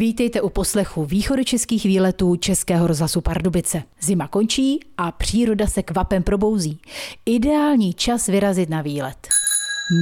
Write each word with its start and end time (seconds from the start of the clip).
Vítejte 0.00 0.40
u 0.40 0.48
poslechu 0.48 1.04
východočeských 1.04 1.84
výletů 1.84 2.36
Českého 2.36 2.86
rozhlasu 2.86 3.20
Pardubice. 3.20 3.82
Zima 4.00 4.28
končí 4.28 4.80
a 4.96 5.12
příroda 5.12 5.66
se 5.66 5.82
kvapem 5.82 6.22
probouzí. 6.22 6.80
Ideální 7.26 7.94
čas 7.94 8.26
vyrazit 8.26 8.70
na 8.70 8.82
výlet. 8.82 9.28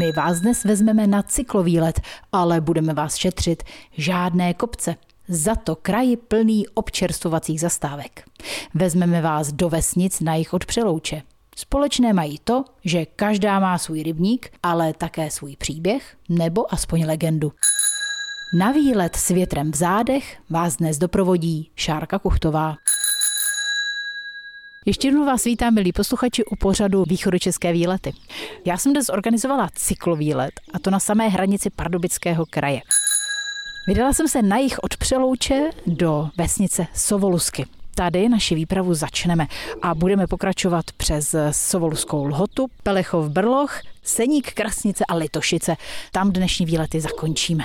My 0.00 0.12
vás 0.12 0.40
dnes 0.40 0.64
vezmeme 0.64 1.06
na 1.06 1.22
cyklovýlet, 1.22 2.00
ale 2.32 2.60
budeme 2.60 2.94
vás 2.94 3.16
šetřit. 3.16 3.62
Žádné 3.92 4.54
kopce. 4.54 4.96
Za 5.28 5.54
to 5.54 5.76
kraji 5.76 6.16
plný 6.16 6.68
občerstvovacích 6.68 7.60
zastávek. 7.60 8.24
Vezmeme 8.74 9.22
vás 9.22 9.52
do 9.52 9.68
vesnic 9.68 10.20
na 10.20 10.34
jich 10.34 10.54
od 10.54 10.64
Přelouče. 10.64 11.22
Společné 11.56 12.12
mají 12.12 12.38
to, 12.44 12.64
že 12.84 13.06
každá 13.06 13.60
má 13.60 13.78
svůj 13.78 14.02
rybník, 14.02 14.50
ale 14.62 14.92
také 14.92 15.30
svůj 15.30 15.56
příběh 15.56 16.16
nebo 16.28 16.74
aspoň 16.74 17.04
legendu. 17.06 17.52
Na 18.52 18.72
výlet 18.72 19.16
s 19.16 19.28
větrem 19.28 19.72
v 19.72 19.76
zádech 19.76 20.36
vás 20.50 20.76
dnes 20.76 20.98
doprovodí 20.98 21.70
Šárka 21.76 22.18
Kuchtová. 22.18 22.76
Ještě 24.86 25.08
jednou 25.08 25.26
vás 25.26 25.44
vítám, 25.44 25.74
milí 25.74 25.92
posluchači, 25.92 26.44
u 26.44 26.56
pořadu 26.56 27.04
Východočeské 27.08 27.72
výlety. 27.72 28.12
Já 28.64 28.76
jsem 28.76 28.92
dnes 28.92 29.08
organizovala 29.08 29.68
cyklovýlet, 29.74 30.50
a 30.74 30.78
to 30.78 30.90
na 30.90 31.00
samé 31.00 31.28
hranici 31.28 31.70
Pardubického 31.70 32.46
kraje. 32.46 32.80
Vydala 33.88 34.12
jsem 34.12 34.28
se 34.28 34.42
na 34.42 34.56
jich 34.56 34.78
od 34.78 34.96
Přelouče 34.96 35.70
do 35.86 36.28
vesnice 36.36 36.86
Sovolusky 36.94 37.66
tady 37.98 38.28
naši 38.28 38.54
výpravu 38.54 38.94
začneme 38.94 39.46
a 39.82 39.94
budeme 39.94 40.26
pokračovat 40.26 40.84
přes 40.96 41.34
Sovoluskou 41.50 42.26
lhotu, 42.26 42.66
Pelechov 42.82 43.28
Brloch, 43.28 43.80
Seník, 44.02 44.52
Krasnice 44.52 45.04
a 45.08 45.14
Litošice. 45.14 45.76
Tam 46.12 46.32
dnešní 46.32 46.66
výlety 46.66 47.00
zakončíme. 47.00 47.64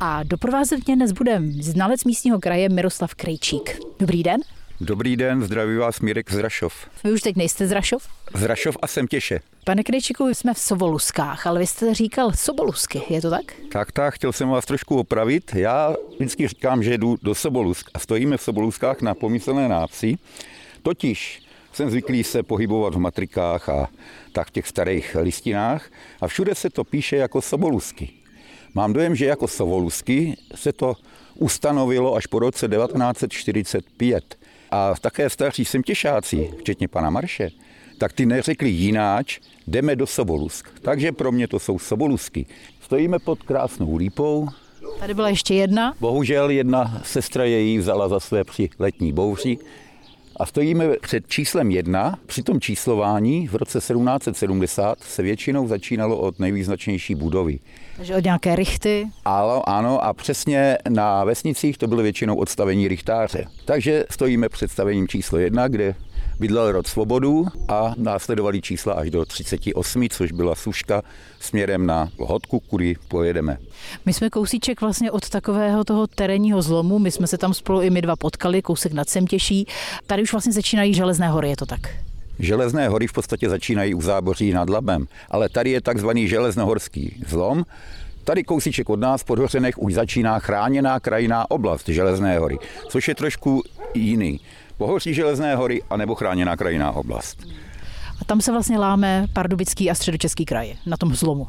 A 0.00 0.22
doprovázet 0.22 0.86
mě 0.86 0.96
dnes 0.96 1.12
bude 1.12 1.42
znalec 1.60 2.04
místního 2.04 2.38
kraje 2.38 2.68
Miroslav 2.68 3.14
Krejčík. 3.14 3.78
Dobrý 4.00 4.22
den. 4.22 4.40
Dobrý 4.82 5.16
den, 5.16 5.42
zdraví 5.42 5.76
vás 5.76 6.00
Mírek 6.00 6.32
z 6.32 6.38
Rašov. 6.38 6.74
Vy 7.04 7.12
už 7.12 7.20
teď 7.20 7.36
nejste 7.36 7.66
z 7.66 7.72
Rašov? 7.72 8.08
Z 8.34 8.42
Rašov 8.42 8.76
a 8.82 8.86
jsem 8.86 9.06
těše. 9.06 9.40
Pane 9.64 9.82
Krejčiku, 9.82 10.28
jsme 10.28 10.54
v 10.54 10.58
Sovoluskách, 10.58 11.46
ale 11.46 11.60
vy 11.60 11.66
jste 11.66 11.94
říkal 11.94 12.32
Sobolusky, 12.32 13.02
je 13.08 13.20
to 13.22 13.30
tak? 13.30 13.54
Tak, 13.72 13.92
tak, 13.92 14.14
chtěl 14.14 14.32
jsem 14.32 14.48
vás 14.48 14.66
trošku 14.66 14.98
opravit. 14.98 15.54
Já 15.54 15.96
vždycky 16.16 16.48
říkám, 16.48 16.82
že 16.82 16.98
jdu 16.98 17.16
do 17.22 17.34
Sobolusk 17.34 17.90
a 17.94 17.98
stojíme 17.98 18.36
v 18.36 18.42
Soboluskách 18.42 19.02
na 19.02 19.14
pomyslné 19.14 19.68
návsi. 19.68 20.18
Totiž 20.82 21.42
jsem 21.72 21.90
zvyklý 21.90 22.24
se 22.24 22.42
pohybovat 22.42 22.94
v 22.94 22.98
matrikách 22.98 23.68
a 23.68 23.88
tak 24.32 24.48
v 24.48 24.50
těch 24.50 24.68
starých 24.68 25.16
listinách 25.20 25.90
a 26.20 26.28
všude 26.28 26.54
se 26.54 26.70
to 26.70 26.84
píše 26.84 27.16
jako 27.16 27.42
Sobolusky. 27.42 28.10
Mám 28.74 28.92
dojem, 28.92 29.16
že 29.16 29.26
jako 29.26 29.48
Sovolusky 29.48 30.36
se 30.54 30.72
to 30.72 30.94
ustanovilo 31.34 32.14
až 32.14 32.26
po 32.26 32.38
roce 32.38 32.68
1945. 32.68 34.39
A 34.70 34.94
také 35.00 35.30
staří 35.30 35.64
semtěšáci, 35.64 36.50
včetně 36.58 36.88
pana 36.88 37.10
Marše, 37.10 37.50
tak 37.98 38.12
ty 38.12 38.26
neřekli 38.26 38.70
jináč, 38.70 39.40
jdeme 39.66 39.96
do 39.96 40.06
Sobolusk. 40.06 40.68
Takže 40.82 41.12
pro 41.12 41.32
mě 41.32 41.48
to 41.48 41.58
jsou 41.58 41.78
Sobolusky. 41.78 42.46
Stojíme 42.80 43.18
pod 43.18 43.42
krásnou 43.42 43.96
lípou. 43.96 44.48
Tady 44.98 45.14
byla 45.14 45.28
ještě 45.28 45.54
jedna. 45.54 45.94
Bohužel 46.00 46.50
jedna 46.50 47.00
sestra 47.04 47.44
její 47.44 47.78
vzala 47.78 48.08
za 48.08 48.20
své 48.20 48.44
při 48.44 48.70
letní 48.78 49.12
bouři. 49.12 49.58
A 50.40 50.46
stojíme 50.46 50.88
před 51.00 51.28
číslem 51.28 51.70
jedna. 51.70 52.18
Při 52.26 52.42
tom 52.42 52.60
číslování 52.60 53.48
v 53.48 53.54
roce 53.54 53.78
1770 53.78 55.00
se 55.00 55.22
většinou 55.22 55.68
začínalo 55.68 56.18
od 56.18 56.38
nejvýznačnější 56.38 57.14
budovy. 57.14 57.58
Takže 57.96 58.16
od 58.16 58.24
nějaké 58.24 58.56
rychty? 58.56 59.06
Ano, 59.24 59.68
ano, 59.68 60.04
a 60.04 60.12
přesně 60.12 60.78
na 60.88 61.24
vesnicích 61.24 61.78
to 61.78 61.86
byly 61.86 62.02
většinou 62.02 62.36
odstavení 62.36 62.88
rychtáře. 62.88 63.44
Takže 63.64 64.04
stojíme 64.10 64.48
před 64.48 64.70
stavením 64.70 65.08
číslo 65.08 65.38
jedna, 65.38 65.68
kde 65.68 65.94
bydlel 66.40 66.72
rod 66.72 66.86
Svobodu 66.86 67.46
a 67.68 67.94
následovali 67.96 68.62
čísla 68.62 68.92
až 68.92 69.10
do 69.10 69.24
38, 69.24 70.08
což 70.08 70.32
byla 70.32 70.54
suška 70.54 71.02
směrem 71.40 71.86
na 71.86 72.08
Hodku, 72.18 72.60
kudy 72.60 72.96
pojedeme. 73.08 73.58
My 74.06 74.12
jsme 74.12 74.30
kousíček 74.30 74.80
vlastně 74.80 75.10
od 75.10 75.28
takového 75.28 75.84
toho 75.84 76.06
terénního 76.06 76.62
zlomu, 76.62 76.98
my 76.98 77.10
jsme 77.10 77.26
se 77.26 77.38
tam 77.38 77.54
spolu 77.54 77.82
i 77.82 77.90
my 77.90 78.02
dva 78.02 78.16
potkali, 78.16 78.62
kousek 78.62 78.92
nad 78.92 79.08
Semtěší. 79.08 79.66
Tady 80.06 80.22
už 80.22 80.32
vlastně 80.32 80.52
začínají 80.52 80.94
železné 80.94 81.28
hory, 81.28 81.48
je 81.48 81.56
to 81.56 81.66
tak? 81.66 81.80
Železné 82.38 82.88
hory 82.88 83.06
v 83.06 83.12
podstatě 83.12 83.48
začínají 83.48 83.94
u 83.94 84.02
záboří 84.02 84.52
nad 84.52 84.70
Labem, 84.70 85.06
ale 85.30 85.48
tady 85.48 85.70
je 85.70 85.80
takzvaný 85.80 86.28
železnohorský 86.28 87.22
zlom, 87.26 87.64
Tady 88.24 88.44
kousíček 88.44 88.90
od 88.90 89.00
nás, 89.00 89.22
pod 89.22 89.38
Hořenech, 89.38 89.78
už 89.78 89.94
začíná 89.94 90.38
chráněná 90.38 91.00
krajiná 91.00 91.50
oblast 91.50 91.88
Železné 91.88 92.38
hory, 92.38 92.58
což 92.88 93.08
je 93.08 93.14
trošku 93.14 93.62
jiný. 93.94 94.40
Pohoří 94.80 95.14
Železné 95.14 95.56
hory 95.56 95.82
anebo 95.90 96.14
chráněná 96.14 96.56
krajiná 96.56 96.92
oblast. 96.92 97.46
A 98.20 98.24
tam 98.24 98.40
se 98.40 98.52
vlastně 98.52 98.78
láme 98.78 99.26
Pardubický 99.32 99.90
a 99.90 99.94
středočeský 99.94 100.44
kraj, 100.44 100.74
na 100.86 100.96
tom 100.96 101.14
zlomu. 101.14 101.48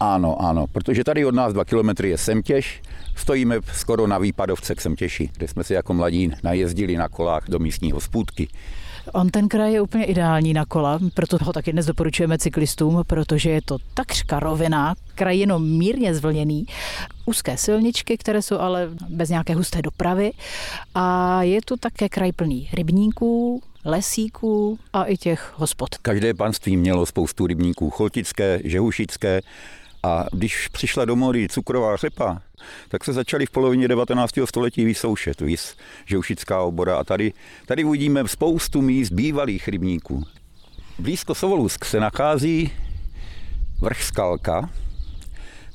Ano, 0.00 0.42
ano, 0.42 0.66
protože 0.66 1.04
tady 1.04 1.24
od 1.24 1.34
nás 1.34 1.52
dva 1.52 1.64
kilometry 1.64 2.10
je 2.10 2.18
Semtěž, 2.18 2.82
stojíme 3.16 3.56
skoro 3.72 4.06
na 4.06 4.18
výpadovce 4.18 4.74
k 4.74 4.80
Semtěši, 4.80 5.30
kde 5.36 5.48
jsme 5.48 5.64
si 5.64 5.74
jako 5.74 5.94
mladí 5.94 6.32
najezdili 6.42 6.96
na 6.96 7.08
kolách 7.08 7.44
do 7.48 7.58
místní 7.58 7.92
hospůdky. 7.92 8.48
On 9.12 9.30
ten 9.30 9.48
kraj 9.48 9.72
je 9.72 9.80
úplně 9.80 10.04
ideální 10.04 10.52
na 10.54 10.64
kola, 10.64 10.98
proto 11.14 11.38
ho 11.42 11.52
taky 11.52 11.72
dnes 11.72 11.86
doporučujeme 11.86 12.38
cyklistům, 12.38 13.02
protože 13.06 13.50
je 13.50 13.60
to 13.64 13.78
takřka 13.94 14.40
rovina, 14.40 14.94
kraj 15.14 15.38
jenom 15.38 15.78
mírně 15.78 16.14
zvlněný, 16.14 16.66
úzké 17.26 17.56
silničky, 17.56 18.18
které 18.18 18.42
jsou 18.42 18.58
ale 18.58 18.88
bez 19.08 19.28
nějaké 19.28 19.54
husté 19.54 19.82
dopravy 19.82 20.30
a 20.94 21.42
je 21.42 21.60
tu 21.64 21.76
také 21.76 22.08
kraj 22.08 22.32
plný 22.32 22.68
rybníků, 22.72 23.62
lesíků 23.84 24.78
a 24.92 25.04
i 25.04 25.16
těch 25.16 25.52
hospod. 25.56 25.88
Každé 26.02 26.34
panství 26.34 26.76
mělo 26.76 27.06
spoustu 27.06 27.46
rybníků, 27.46 27.90
choltické, 27.90 28.60
žehušické, 28.64 29.40
a 30.02 30.24
když 30.32 30.68
přišla 30.68 31.04
do 31.04 31.16
mody 31.16 31.48
cukrová 31.48 31.96
řepa, 31.96 32.42
tak 32.88 33.04
se 33.04 33.12
začaly 33.12 33.46
v 33.46 33.50
polovině 33.50 33.88
19. 33.88 34.32
století 34.44 34.84
vysoušet, 34.84 35.40
vys, 35.40 35.76
žeušická 36.06 36.60
obora. 36.60 36.96
A 36.96 37.04
tady, 37.04 37.32
tady 37.66 37.84
uvidíme 37.84 38.28
spoustu 38.28 38.82
míst 38.82 39.12
bývalých 39.12 39.68
rybníků. 39.68 40.24
Blízko 40.98 41.34
Sovolusk 41.34 41.84
se 41.84 42.00
nachází 42.00 42.70
vrch 43.80 44.02
Skalka. 44.02 44.70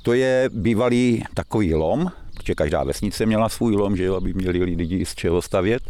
To 0.04 0.14
je 0.14 0.50
bývalý 0.54 1.24
takový 1.34 1.74
lom, 1.74 2.12
protože 2.38 2.56
každá 2.56 2.84
vesnice 2.84 3.26
měla 3.26 3.50
svůj 3.50 3.76
lom, 3.76 3.98
že 3.98 4.04
jo, 4.04 4.16
aby 4.16 4.34
měli 4.34 4.64
lidi 4.64 5.06
z 5.06 5.16
čeho 5.16 5.42
stavět. 5.42 5.84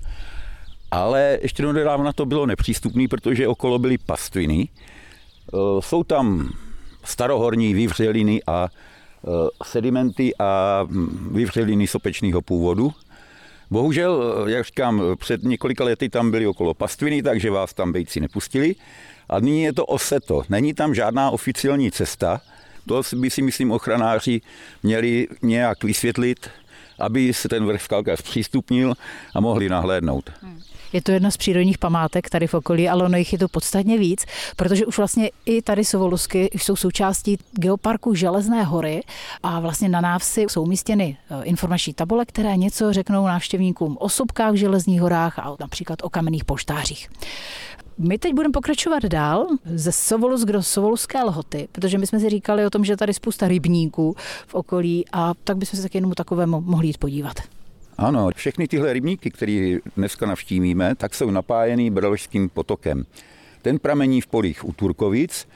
Ale 0.91 1.39
ještě 1.41 1.63
nedávna 1.63 2.13
to 2.13 2.25
bylo 2.25 2.45
nepřístupné, 2.45 3.07
protože 3.07 3.47
okolo 3.47 3.79
byly 3.79 3.97
pastviny. 3.97 4.67
E, 4.67 4.67
jsou 5.81 6.03
tam 6.03 6.53
starohorní 7.03 7.73
vyvřeliny 7.73 8.41
a 8.47 8.67
e, 8.67 9.29
sedimenty 9.63 10.33
a 10.39 10.83
vyvřeliny 11.31 11.87
sopečného 11.87 12.41
původu. 12.41 12.93
Bohužel, 13.71 14.45
jak 14.47 14.65
říkám, 14.65 15.01
před 15.19 15.43
několika 15.43 15.83
lety 15.83 16.09
tam 16.09 16.31
byly 16.31 16.47
okolo 16.47 16.73
pastviny, 16.73 17.23
takže 17.23 17.51
vás 17.51 17.73
tam 17.73 17.91
bejci 17.91 18.19
nepustili. 18.19 18.75
A 19.29 19.39
nyní 19.39 19.63
je 19.63 19.73
to 19.73 19.85
oseto. 19.85 20.43
Není 20.49 20.73
tam 20.73 20.95
žádná 20.95 21.31
oficiální 21.31 21.91
cesta. 21.91 22.41
To 22.87 23.01
by 23.15 23.29
si 23.29 23.41
myslím 23.41 23.71
ochranáři 23.71 24.41
měli 24.83 25.27
nějak 25.41 25.83
vysvětlit, 25.83 26.49
aby 26.99 27.33
se 27.33 27.49
ten 27.49 27.65
vrch 27.65 27.81
Skalka 27.81 28.17
zpřístupnil 28.17 28.93
a 29.35 29.39
mohli 29.39 29.69
nahlédnout. 29.69 30.31
Hmm. 30.41 30.61
Je 30.93 31.01
to 31.01 31.11
jedna 31.11 31.31
z 31.31 31.37
přírodních 31.37 31.77
památek 31.77 32.29
tady 32.29 32.47
v 32.47 32.53
okolí, 32.53 32.89
ale 32.89 33.05
ono 33.05 33.17
jich 33.17 33.33
je 33.33 33.39
tu 33.39 33.47
podstatně 33.47 33.97
víc, 33.97 34.25
protože 34.55 34.85
už 34.85 34.97
vlastně 34.97 35.29
i 35.45 35.61
tady 35.61 35.85
Sovolusky 35.85 36.49
jsou 36.53 36.75
součástí 36.75 37.37
geoparku 37.51 38.15
Železné 38.15 38.63
hory 38.63 39.01
a 39.43 39.59
vlastně 39.59 39.89
na 39.89 40.01
návsi 40.01 40.41
jsou 40.41 40.63
umístěny 40.63 41.17
eh, 41.29 41.43
informační 41.43 41.93
tabule, 41.93 42.25
které 42.25 42.57
něco 42.57 42.93
řeknou 42.93 43.27
návštěvníkům 43.27 43.97
o 43.99 44.09
sobkách 44.09 44.51
v 44.51 44.55
Železných 44.55 45.01
horách 45.01 45.39
a 45.39 45.55
například 45.59 45.99
o 46.03 46.09
kamenných 46.09 46.45
poštářích. 46.45 47.09
My 47.97 48.17
teď 48.17 48.33
budeme 48.33 48.51
pokračovat 48.51 49.03
dál 49.03 49.47
ze 49.65 49.91
Sovolusk 49.91 50.47
do 50.47 50.63
Sovoluské 50.63 51.23
lhoty, 51.23 51.67
protože 51.71 51.97
my 51.97 52.07
jsme 52.07 52.19
si 52.19 52.29
říkali 52.29 52.65
o 52.65 52.69
tom, 52.69 52.85
že 52.85 52.97
tady 52.97 53.13
spousta 53.13 53.47
rybníků 53.47 54.15
v 54.47 54.55
okolí 54.55 55.05
a 55.11 55.33
tak 55.43 55.57
bychom 55.57 55.77
se 55.77 55.83
tak 55.83 55.95
jenom 55.95 56.11
takovému 56.11 56.61
mohli 56.61 56.87
jít 56.87 56.97
podívat. 56.97 57.39
Ano, 58.03 58.29
všechny 58.35 58.67
tyhle 58.67 58.93
rybníky, 58.93 59.31
které 59.31 59.77
dneska 59.97 60.25
navštívíme, 60.25 60.95
tak 60.95 61.15
jsou 61.15 61.31
napájený 61.31 61.91
Brložským 61.91 62.49
potokem. 62.49 63.03
Ten 63.61 63.79
pramení 63.79 64.21
v 64.21 64.27
polích 64.27 64.65
u 64.67 64.73
Turkovic, 64.73 65.47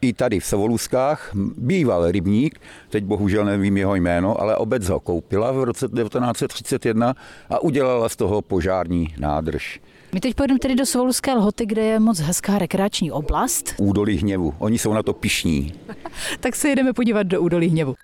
i 0.00 0.12
tady 0.12 0.40
v 0.40 0.44
Savoluskách 0.44 1.30
býval 1.56 2.10
rybník, 2.10 2.60
teď 2.88 3.04
bohužel 3.04 3.44
nevím 3.44 3.76
jeho 3.76 3.94
jméno, 3.94 4.40
ale 4.40 4.56
obec 4.56 4.88
ho 4.88 5.00
koupila 5.00 5.52
v 5.52 5.64
roce 5.64 5.88
1931 5.88 7.14
a 7.50 7.62
udělala 7.62 8.08
z 8.08 8.16
toho 8.16 8.42
požární 8.42 9.14
nádrž. 9.18 9.80
My 10.12 10.20
teď 10.20 10.34
pojedeme 10.34 10.58
tedy 10.58 10.74
do 10.74 10.86
Svoluské 10.86 11.34
lhoty, 11.34 11.66
kde 11.66 11.82
je 11.82 12.00
moc 12.00 12.20
hezká 12.20 12.58
rekreační 12.58 13.12
oblast. 13.12 13.74
Údolí 13.78 14.16
hněvu. 14.16 14.54
Oni 14.58 14.78
jsou 14.78 14.92
na 14.92 15.02
to 15.02 15.12
pišní. 15.12 15.72
tak 16.40 16.56
se 16.56 16.68
jedeme 16.68 16.92
podívat 16.92 17.22
do 17.22 17.40
údolí 17.40 17.68
hněvu. 17.68 17.94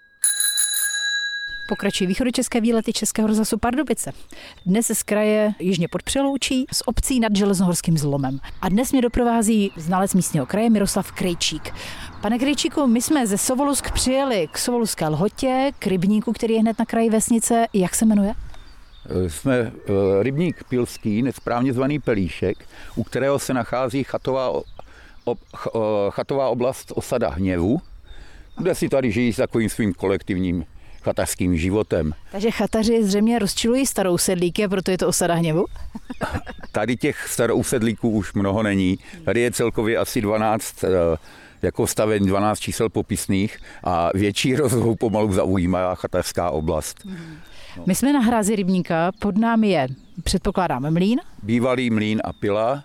Pokračují 1.69 2.09
východočeské 2.09 2.61
výlety 2.61 2.93
Českého 2.93 3.29
rozhlasu 3.29 3.59
Pardubice. 3.59 4.13
Dnes 4.67 4.87
z 4.95 5.03
kraje 5.03 5.53
Jižně 5.59 5.89
pod 5.89 6.03
Přeloučí 6.03 6.67
z 6.73 6.83
obcí 6.87 7.21
nad 7.21 7.37
Železnohorským 7.37 7.99
zlomem. 7.99 8.39
A 8.61 8.69
dnes 8.69 8.93
mě 8.93 9.03
doprovází 9.03 9.73
znalec 9.77 10.15
místního 10.15 10.47
kraje 10.47 10.71
Miroslav 10.71 11.13
Krejčík. 11.13 11.75
Pane 12.21 12.39
Krejčíku, 12.39 12.87
my 12.87 13.03
jsme 13.03 13.27
ze 13.27 13.39
Sovolusk 13.39 13.91
přijeli 13.91 14.49
k 14.53 14.59
Sovoluské 14.59 15.09
lhotě, 15.09 15.71
k 15.79 15.87
rybníku, 15.87 16.33
který 16.33 16.55
je 16.55 16.61
hned 16.61 16.79
na 16.79 16.85
kraji 16.85 17.11
vesnice. 17.11 17.67
Jak 17.73 17.95
se 17.95 18.05
jmenuje? 18.05 18.35
Jsme 19.29 19.57
eh, 19.57 19.73
rybník 20.23 20.65
Pilský, 20.69 21.23
nesprávně 21.23 21.73
zvaný 21.73 21.99
Pelíšek, 21.99 22.69
u 22.97 23.05
kterého 23.05 23.39
se 23.39 23.55
nachází 23.55 24.05
chatová, 24.05 24.63
ob, 25.25 25.39
chatová 26.11 26.49
oblast 26.49 26.93
osada 26.95 27.29
Hněvu, 27.29 27.81
kde 28.59 28.75
si 28.75 28.89
tady 28.89 29.13
žijí 29.13 29.33
s 29.33 29.37
takovým 29.37 29.69
svým 29.69 29.95
kolektivním 29.95 30.65
chatařským 31.09 31.57
životem. 31.57 32.13
Takže 32.33 32.51
chataři 32.51 33.05
zřejmě 33.05 33.39
rozčilují 33.39 33.87
starou 33.87 34.19
sedlíky 34.19 34.65
a 34.65 34.69
proto 34.69 34.91
je 34.91 34.99
to 34.99 35.09
osada 35.09 35.35
hněvu? 35.35 35.65
Tady 36.73 36.97
těch 36.97 37.29
starou 37.29 37.63
sedlíků 37.63 38.11
už 38.11 38.35
mnoho 38.35 38.63
není. 38.63 38.99
Tady 39.25 39.41
je 39.41 39.53
celkově 39.53 39.97
asi 39.97 40.21
12 40.21 40.85
eh, 40.85 40.89
jako 41.63 41.87
staven 41.87 42.27
12 42.27 42.61
čísel 42.61 42.89
popisných 42.89 43.59
a 43.85 44.11
větší 44.15 44.57
rozlohu 44.57 44.97
pomalu 44.97 45.33
zaujímá 45.33 45.95
chatařská 45.95 46.51
oblast. 46.51 46.97
No. 47.77 47.85
My 47.87 47.95
jsme 47.95 48.13
na 48.13 48.21
hrázi 48.21 48.57
rybníka, 48.57 49.13
pod 49.19 49.39
námi 49.39 49.69
je, 49.69 49.89
předpokládám, 50.25 50.93
mlín? 50.93 51.21
Bývalý 51.43 51.91
mlín 51.91 52.21
a 52.25 52.33
pila 52.33 52.85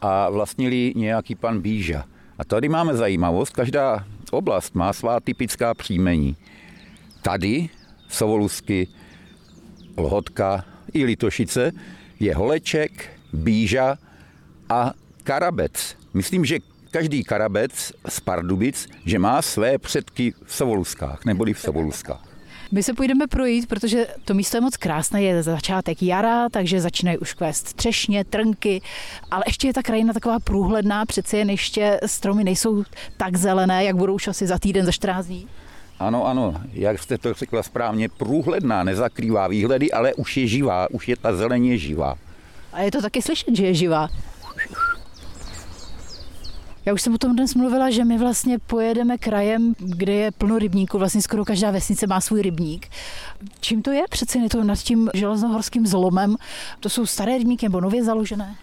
a 0.00 0.30
vlastnili 0.30 0.92
nějaký 0.96 1.34
pan 1.34 1.60
Bíža. 1.60 2.04
A 2.38 2.44
tady 2.44 2.68
máme 2.68 2.96
zajímavost, 2.96 3.50
každá 3.50 4.04
oblast 4.30 4.74
má 4.74 4.92
svá 4.92 5.20
typická 5.20 5.74
příjmení. 5.74 6.36
Tady 7.22 7.68
Sovolusky, 8.08 8.88
Lhotka 9.96 10.64
i 10.92 11.04
Litošice 11.04 11.72
je 12.20 12.34
Holeček, 12.34 13.18
Bíža 13.32 13.98
a 14.68 14.92
Karabec. 15.24 15.96
Myslím, 16.14 16.44
že 16.44 16.58
každý 16.90 17.24
Karabec 17.24 17.92
z 18.08 18.20
Pardubic, 18.20 18.88
že 19.04 19.18
má 19.18 19.42
své 19.42 19.78
předky 19.78 20.34
v 20.44 20.54
Sovoluskách, 20.54 21.24
neboli 21.24 21.54
v 21.54 21.60
Sovoluskách. 21.60 22.30
My 22.72 22.82
se 22.82 22.94
půjdeme 22.94 23.26
projít, 23.26 23.68
protože 23.68 24.06
to 24.24 24.34
místo 24.34 24.56
je 24.56 24.60
moc 24.60 24.76
krásné, 24.76 25.22
je 25.22 25.42
začátek 25.42 26.02
jara, 26.02 26.48
takže 26.48 26.80
začínají 26.80 27.18
už 27.18 27.34
kvést 27.34 27.74
třešně, 27.74 28.24
trnky, 28.24 28.82
ale 29.30 29.44
ještě 29.46 29.66
je 29.66 29.72
ta 29.72 29.82
krajina 29.82 30.12
taková 30.12 30.38
průhledná, 30.40 31.06
přece 31.06 31.38
jen 31.38 31.50
ještě 31.50 32.00
stromy 32.06 32.44
nejsou 32.44 32.84
tak 33.16 33.36
zelené, 33.36 33.84
jak 33.84 33.96
budou 33.96 34.14
už 34.14 34.28
asi 34.28 34.46
za 34.46 34.58
týden, 34.58 34.86
za 34.86 34.92
14 34.92 35.26
dní. 35.26 35.48
Ano, 36.00 36.26
ano, 36.26 36.54
jak 36.72 36.98
jste 36.98 37.18
to 37.18 37.34
řekla 37.34 37.62
správně, 37.62 38.08
průhledná, 38.08 38.84
nezakrývá 38.84 39.48
výhledy, 39.48 39.92
ale 39.92 40.14
už 40.14 40.36
je 40.36 40.46
živá, 40.46 40.90
už 40.90 41.08
je 41.08 41.16
ta 41.16 41.36
zeleně 41.36 41.78
živá. 41.78 42.16
A 42.72 42.80
je 42.80 42.90
to 42.90 43.02
taky 43.02 43.22
slyšet, 43.22 43.56
že 43.56 43.66
je 43.66 43.74
živá. 43.74 44.08
Já 46.86 46.92
už 46.92 47.02
jsem 47.02 47.14
o 47.14 47.18
tom 47.18 47.36
dnes 47.36 47.54
mluvila, 47.54 47.90
že 47.90 48.04
my 48.04 48.18
vlastně 48.18 48.58
pojedeme 48.58 49.18
krajem, 49.18 49.74
kde 49.78 50.12
je 50.12 50.30
plno 50.30 50.58
rybníků, 50.58 50.98
vlastně 50.98 51.22
skoro 51.22 51.44
každá 51.44 51.70
vesnice 51.70 52.06
má 52.06 52.20
svůj 52.20 52.42
rybník. 52.42 52.88
Čím 53.60 53.82
to 53.82 53.90
je? 53.90 54.02
Přece 54.10 54.38
je 54.38 54.48
to 54.48 54.64
nad 54.64 54.78
tím 54.78 55.10
železnohorským 55.14 55.86
zlomem. 55.86 56.36
To 56.80 56.88
jsou 56.88 57.06
staré 57.06 57.38
rybníky 57.38 57.66
nebo 57.66 57.80
nově 57.80 58.04
založené? 58.04 58.56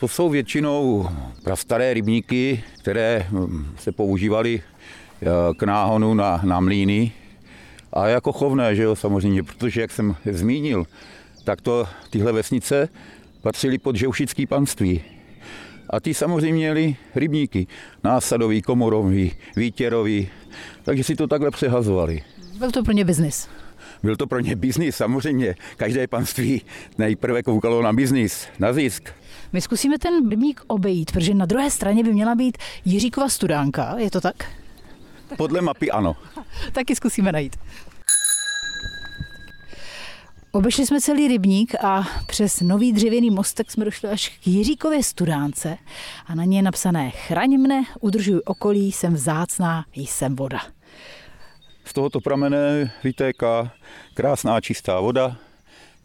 To 0.00 0.08
jsou 0.08 0.28
většinou 0.28 1.08
prastaré 1.44 1.94
rybníky, 1.94 2.64
které 2.78 3.26
hm, 3.30 3.66
se 3.78 3.92
používaly 3.92 4.62
k 5.56 5.62
náhonu 5.62 6.14
na, 6.14 6.40
na 6.44 6.60
mlíny 6.60 7.12
a 7.92 8.06
jako 8.06 8.32
chovné, 8.32 8.76
že 8.76 8.82
jo, 8.82 8.96
samozřejmě, 8.96 9.42
protože 9.42 9.80
jak 9.80 9.90
jsem 9.90 10.16
zmínil, 10.30 10.84
tak 11.44 11.60
to 11.60 11.86
tyhle 12.10 12.32
vesnice 12.32 12.88
patřily 13.42 13.78
pod 13.78 13.96
žeušický 13.96 14.46
panství. 14.46 15.00
A 15.90 16.00
ty 16.00 16.14
samozřejmě 16.14 16.52
měli 16.52 16.96
rybníky, 17.14 17.66
násadový, 18.04 18.62
komorový, 18.62 19.32
výtěrový, 19.56 20.28
takže 20.82 21.04
si 21.04 21.16
to 21.16 21.26
takhle 21.26 21.50
přehazovali. 21.50 22.22
Byl 22.58 22.70
to 22.70 22.82
pro 22.82 22.92
ně 22.92 23.04
biznis. 23.04 23.48
Byl 24.02 24.16
to 24.16 24.26
pro 24.26 24.40
ně 24.40 24.56
biznis, 24.56 24.96
samozřejmě. 24.96 25.54
Každé 25.76 26.06
panství 26.06 26.62
nejprve 26.98 27.42
koukalo 27.42 27.82
na 27.82 27.92
biznis, 27.92 28.46
na 28.58 28.72
zisk. 28.72 29.10
My 29.52 29.60
zkusíme 29.60 29.98
ten 29.98 30.30
rybník 30.30 30.60
obejít, 30.66 31.12
protože 31.12 31.34
na 31.34 31.46
druhé 31.46 31.70
straně 31.70 32.04
by 32.04 32.12
měla 32.12 32.34
být 32.34 32.58
Jiříkova 32.84 33.28
studánka, 33.28 33.94
je 33.98 34.10
to 34.10 34.20
tak? 34.20 34.61
Podle 35.36 35.60
mapy 35.60 35.90
ano. 35.90 36.16
Taky 36.72 36.96
zkusíme 36.96 37.32
najít. 37.32 37.56
Obešli 40.54 40.86
jsme 40.86 41.00
celý 41.00 41.28
rybník 41.28 41.74
a 41.84 42.04
přes 42.26 42.60
nový 42.60 42.92
dřevěný 42.92 43.30
mostek 43.30 43.70
jsme 43.70 43.84
došli 43.84 44.08
až 44.08 44.28
k 44.28 44.46
Jiříkově 44.46 45.02
studánce 45.02 45.78
a 46.26 46.34
na 46.34 46.44
ní 46.44 46.56
je 46.56 46.62
napsané 46.62 47.10
Chraň 47.10 47.58
mne, 47.58 47.82
udržuj 48.00 48.40
okolí, 48.44 48.92
jsem 48.92 49.14
vzácná, 49.14 49.84
jsem 49.94 50.36
voda. 50.36 50.60
Z 51.84 51.92
tohoto 51.92 52.20
pramene 52.20 52.92
vytéká 53.04 53.72
krásná 54.14 54.60
čistá 54.60 55.00
voda, 55.00 55.36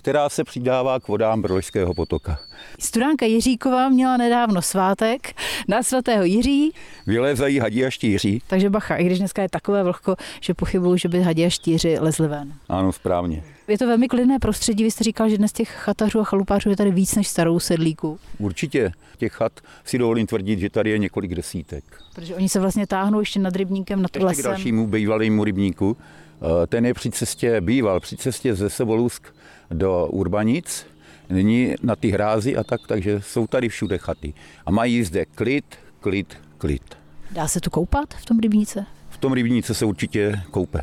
která 0.08 0.30
se 0.30 0.44
přidává 0.44 1.00
k 1.00 1.08
vodám 1.08 1.42
Brojského 1.42 1.94
potoka. 1.94 2.40
Studánka 2.80 3.26
Jiříková 3.26 3.90
měla 3.90 4.18
nedávno 4.18 4.62
svátek 4.62 5.34
na 5.68 5.84
svatého 5.84 6.24
Jiří. 6.24 6.74
Vylézají 7.08 7.60
hadí 7.60 7.86
a 7.86 7.90
štíři. 7.90 8.40
Takže 8.48 8.70
bacha, 8.70 8.96
i 8.96 9.06
když 9.06 9.20
dneska 9.20 9.42
je 9.42 9.50
takové 9.50 9.84
vlhko, 9.84 10.16
že 10.42 10.54
pochybuju, 10.54 10.98
že 10.98 11.10
by 11.10 11.22
hadí 11.22 11.46
a 11.46 11.50
štíři 11.50 12.00
lezli 12.00 12.28
ven. 12.28 12.54
Ano, 12.70 12.94
správně. 12.94 13.44
Je 13.68 13.78
to 13.78 13.88
velmi 13.88 14.08
klidné 14.08 14.40
prostředí. 14.40 14.84
Vy 14.84 14.92
jste 14.92 15.04
říkal, 15.04 15.30
že 15.30 15.38
dnes 15.38 15.54
těch 15.54 15.70
chatařů 15.70 16.20
a 16.20 16.24
chalupářů 16.24 16.70
je 16.70 16.78
tady 16.78 16.92
víc 16.92 17.16
než 17.16 17.28
starou 17.28 17.60
sedlíků. 17.60 18.20
Určitě. 18.40 18.92
Těch 19.18 19.34
chat 19.34 19.52
si 19.86 19.98
dovolím 19.98 20.28
tvrdit, 20.28 20.60
že 20.60 20.70
tady 20.70 20.90
je 20.90 20.98
několik 20.98 21.36
desítek. 21.36 21.84
Protože 22.16 22.36
oni 22.36 22.50
se 22.50 22.60
vlastně 22.60 22.88
táhnou 22.88 23.20
ještě 23.20 23.40
nad 23.40 23.56
rybníkem, 23.56 24.02
nad 24.02 24.16
ještě 24.16 24.26
lesem. 24.26 24.44
k 24.44 24.46
dalšímu 24.46 24.88
bývalému 24.88 25.44
rybníku. 25.44 25.98
Eh, 26.42 26.68
ten 26.68 26.86
je 26.86 26.94
při 26.94 27.12
cestě, 27.12 27.62
býval 27.62 28.00
při 28.00 28.18
cestě 28.18 28.56
ze 28.56 28.70
Sebolusk 28.70 29.36
do 29.72 30.08
Urbanic, 30.08 30.86
nyní 31.30 31.76
na 31.84 31.96
ty 31.96 32.10
hrázy 32.10 32.58
a 32.58 32.64
tak, 32.64 32.82
takže 32.88 33.22
jsou 33.22 33.48
tady 33.48 33.70
všude 33.70 33.98
chaty. 33.98 34.34
A 34.66 34.72
mají 34.72 35.04
zde 35.04 35.26
klid, 35.26 35.66
klid, 36.00 36.38
klid. 36.58 36.98
Dá 37.32 37.48
se 37.48 37.62
tu 37.62 37.70
koupat 37.70 38.14
v 38.14 38.26
tom 38.26 38.40
rybníce? 38.40 38.86
V 39.10 39.18
tom 39.18 39.34
rybníce 39.34 39.74
se 39.74 39.86
určitě 39.86 40.42
koupe. 40.52 40.82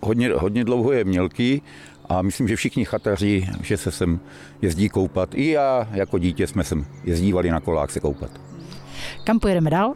Hodně, 0.00 0.30
hodně 0.32 0.64
dlouho 0.64 0.92
je 0.92 1.04
mělký 1.04 1.62
a 2.08 2.22
myslím, 2.22 2.48
že 2.48 2.56
všichni 2.56 2.84
chataři, 2.84 3.48
že 3.62 3.76
se 3.76 3.90
sem 3.90 4.20
jezdí 4.62 4.88
koupat. 4.88 5.34
I 5.34 5.50
já 5.50 5.88
jako 5.92 6.18
dítě 6.18 6.46
jsme 6.46 6.64
sem 6.64 6.86
jezdívali 7.04 7.50
na 7.50 7.60
kolách 7.60 7.90
se 7.90 8.00
koupat. 8.00 8.30
Kam 9.24 9.40
pojedeme 9.40 9.70
dál? 9.70 9.94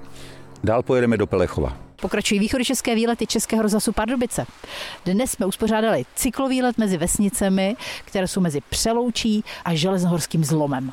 Dál 0.64 0.82
pojedeme 0.82 1.16
do 1.16 1.26
Pelechova. 1.26 1.85
Pokračují 2.00 2.40
východočeské 2.40 2.94
výlety 2.94 3.26
Českého 3.26 3.62
rozhlasu 3.62 3.92
Pardubice. 3.92 4.46
Dnes 5.04 5.30
jsme 5.30 5.46
uspořádali 5.46 6.04
cyklovýlet 6.14 6.78
mezi 6.78 6.96
vesnicemi, 6.96 7.76
které 8.04 8.28
jsou 8.28 8.40
mezi 8.40 8.60
Přeloučí 8.68 9.44
a 9.64 9.74
Železnohorským 9.74 10.44
zlomem. 10.44 10.92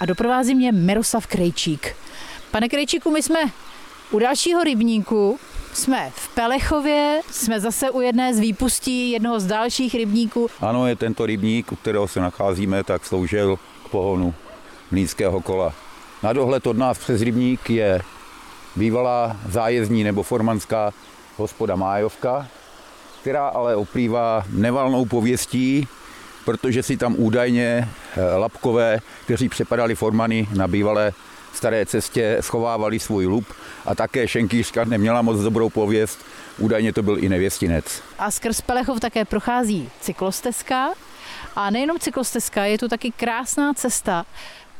A 0.00 0.06
doprovází 0.06 0.54
mě 0.54 0.72
Miroslav 0.72 1.26
Krejčík. 1.26 1.96
Pane 2.50 2.68
Krejčíku, 2.68 3.10
my 3.10 3.22
jsme 3.22 3.40
u 4.10 4.18
dalšího 4.18 4.64
rybníku, 4.64 5.38
jsme 5.72 6.10
v 6.14 6.34
Pelechově, 6.34 7.20
jsme 7.30 7.60
zase 7.60 7.90
u 7.90 8.00
jedné 8.00 8.34
z 8.34 8.38
výpustí 8.38 9.10
jednoho 9.10 9.40
z 9.40 9.46
dalších 9.46 9.94
rybníků. 9.94 10.48
Ano, 10.60 10.86
je 10.86 10.96
tento 10.96 11.26
rybník, 11.26 11.72
u 11.72 11.76
kterého 11.76 12.08
se 12.08 12.20
nacházíme, 12.20 12.84
tak 12.84 13.06
sloužil 13.06 13.58
k 13.86 13.88
pohonu 13.88 14.34
mlínského 14.90 15.40
kola. 15.40 15.74
Na 16.22 16.32
dohled 16.32 16.66
od 16.66 16.76
nás 16.76 16.98
přes 16.98 17.22
rybník 17.22 17.70
je 17.70 18.00
bývalá 18.76 19.36
zájezdní 19.48 20.04
nebo 20.04 20.22
formanská 20.22 20.92
hospoda 21.36 21.76
Májovka, 21.76 22.46
která 23.20 23.48
ale 23.48 23.76
oplývá 23.76 24.44
nevalnou 24.48 25.04
pověstí, 25.04 25.88
protože 26.44 26.82
si 26.82 26.96
tam 26.96 27.14
údajně 27.18 27.88
eh, 28.16 28.36
lapkové, 28.36 28.98
kteří 29.24 29.48
přepadali 29.48 29.94
formany 29.94 30.48
na 30.54 30.68
bývalé 30.68 31.12
staré 31.52 31.86
cestě, 31.86 32.38
schovávali 32.40 32.98
svůj 32.98 33.26
lup 33.26 33.46
a 33.86 33.94
také 33.94 34.28
šenkýřka 34.28 34.84
neměla 34.84 35.22
moc 35.22 35.40
dobrou 35.40 35.70
pověst, 35.70 36.18
údajně 36.58 36.92
to 36.92 37.02
byl 37.02 37.24
i 37.24 37.28
nevěstinec. 37.28 38.02
A 38.18 38.30
skrz 38.30 38.60
Pelechov 38.60 39.00
také 39.00 39.24
prochází 39.24 39.90
cyklostezka 40.00 40.88
a 41.56 41.70
nejenom 41.70 41.98
cyklostezka, 41.98 42.64
je 42.64 42.78
tu 42.78 42.88
taky 42.88 43.12
krásná 43.16 43.74
cesta, 43.74 44.24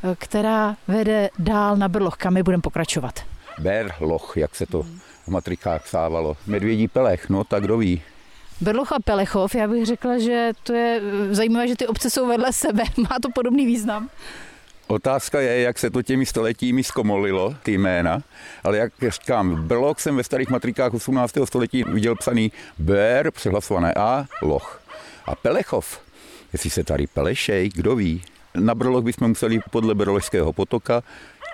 eh, 0.05 0.17
která 0.19 0.77
vede 0.89 1.31
dál 1.39 1.77
na 1.77 1.89
Brloch, 1.89 2.17
kam 2.17 2.35
my 2.35 2.43
budeme 2.43 2.61
pokračovat. 2.61 3.30
Berloch, 3.61 4.37
jak 4.37 4.55
se 4.55 4.67
to 4.67 4.83
v 5.27 5.29
matrikách 5.29 5.85
psávalo. 5.85 6.37
Medvědí 6.47 6.89
pelech, 6.89 7.29
no 7.29 7.45
tak 7.45 7.63
kdo 7.63 7.79
ví. 7.79 8.03
Berloch 8.61 8.93
a 8.93 8.97
Pelechov, 9.05 9.55
já 9.55 9.69
bych 9.69 9.87
řekla, 9.87 10.19
že 10.19 10.51
to 10.63 10.73
je 10.73 11.01
zajímavé, 11.31 11.69
že 11.69 11.77
ty 11.77 11.87
obce 11.87 12.11
jsou 12.11 12.29
vedle 12.29 12.53
sebe. 12.53 12.83
Má 12.97 13.17
to 13.23 13.29
podobný 13.35 13.67
význam? 13.67 14.11
Otázka 14.87 15.41
je, 15.41 15.61
jak 15.61 15.79
se 15.79 15.91
to 15.91 16.03
těmi 16.03 16.27
stoletími 16.27 16.85
zkomolilo, 16.85 17.55
ty 17.63 17.73
jména, 17.73 18.23
ale 18.65 18.79
jak 18.79 18.93
říkám, 19.09 19.69
Brlok 19.69 20.01
jsem 20.01 20.17
ve 20.17 20.25
starých 20.25 20.49
matrikách 20.49 20.95
18. 20.95 21.35
století 21.45 21.85
viděl 21.85 22.15
psaný 22.15 22.53
Ber, 22.79 23.31
přehlasované 23.31 23.95
A, 23.95 24.25
Loch. 24.43 24.83
A 25.27 25.35
Pelechov, 25.35 26.01
jestli 26.53 26.71
se 26.71 26.85
tady 26.85 27.07
Pelešej, 27.07 27.69
kdo 27.69 27.97
ví. 27.97 28.23
Na 28.55 28.75
Brloch 28.75 29.05
bychom 29.05 29.29
museli 29.29 29.61
podle 29.71 29.95
Brložského 29.95 30.53
potoka, 30.53 31.03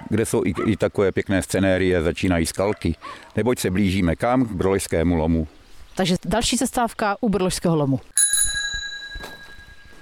kde 0.09 0.27
jsou 0.27 0.43
i, 0.45 0.55
i 0.67 0.77
takové 0.77 1.13
pěkné 1.13 1.43
scenérie, 1.43 2.03
začínají 2.03 2.47
skalky. 2.47 2.95
Neboť 3.37 3.59
se 3.59 3.71
blížíme 3.71 4.17
kam? 4.17 4.47
K 4.47 4.51
Brložskému 4.51 5.17
lomu. 5.17 5.49
Takže 5.95 6.17
další 6.25 6.57
zastávka 6.57 7.17
u 7.21 7.29
Brložského 7.29 7.77
lomu. 7.77 8.01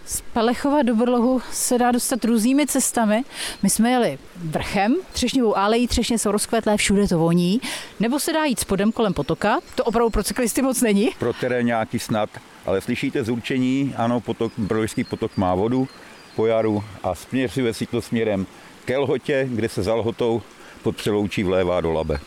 Z 0.07 0.21
Pelechova 0.21 0.83
do 0.83 0.95
Brlohu 0.95 1.43
se 1.53 1.79
dá 1.79 1.93
dostat 1.93 2.25
různými 2.25 2.67
cestami. 2.67 3.25
My 3.63 3.71
jsme 3.71 3.91
jeli 3.91 4.19
vrchem, 4.37 4.97
třešňovou 5.13 5.57
alejí, 5.57 5.89
třešně 5.89 6.19
jsou 6.19 6.31
rozkvetlé, 6.31 6.77
všude 6.77 7.09
to 7.09 7.19
voní. 7.19 7.61
Nebo 8.01 8.21
se 8.21 8.33
dá 8.33 8.45
jít 8.45 8.61
spodem 8.61 8.93
kolem 8.93 9.15
potoka, 9.15 9.59
to 9.75 9.85
opravdu 9.85 10.11
pro 10.11 10.23
cyklisty 10.23 10.63
moc 10.63 10.83
není. 10.83 11.11
Pro 11.19 11.33
terénáky 11.33 11.99
snad, 11.99 12.31
ale 12.67 12.81
slyšíte 12.81 13.25
zurčení, 13.25 13.95
ano, 13.97 14.21
potok, 14.21 14.53
Brložský 14.59 15.05
potok 15.05 15.37
má 15.37 15.55
vodu 15.55 15.89
po 16.37 16.47
jaru 16.47 16.85
a 17.03 17.15
směřuje 17.15 17.75
si 17.75 17.87
to 17.87 18.03
směrem 18.03 18.47
ke 18.85 18.99
Lhotě, 18.99 19.49
kde 19.51 19.69
se 19.69 19.83
za 19.83 19.95
Lhotou 19.95 20.43
pod 20.83 20.97
přeloučí 20.97 21.43
vlévá 21.43 21.81
do 21.81 21.93
Labe. 21.93 22.19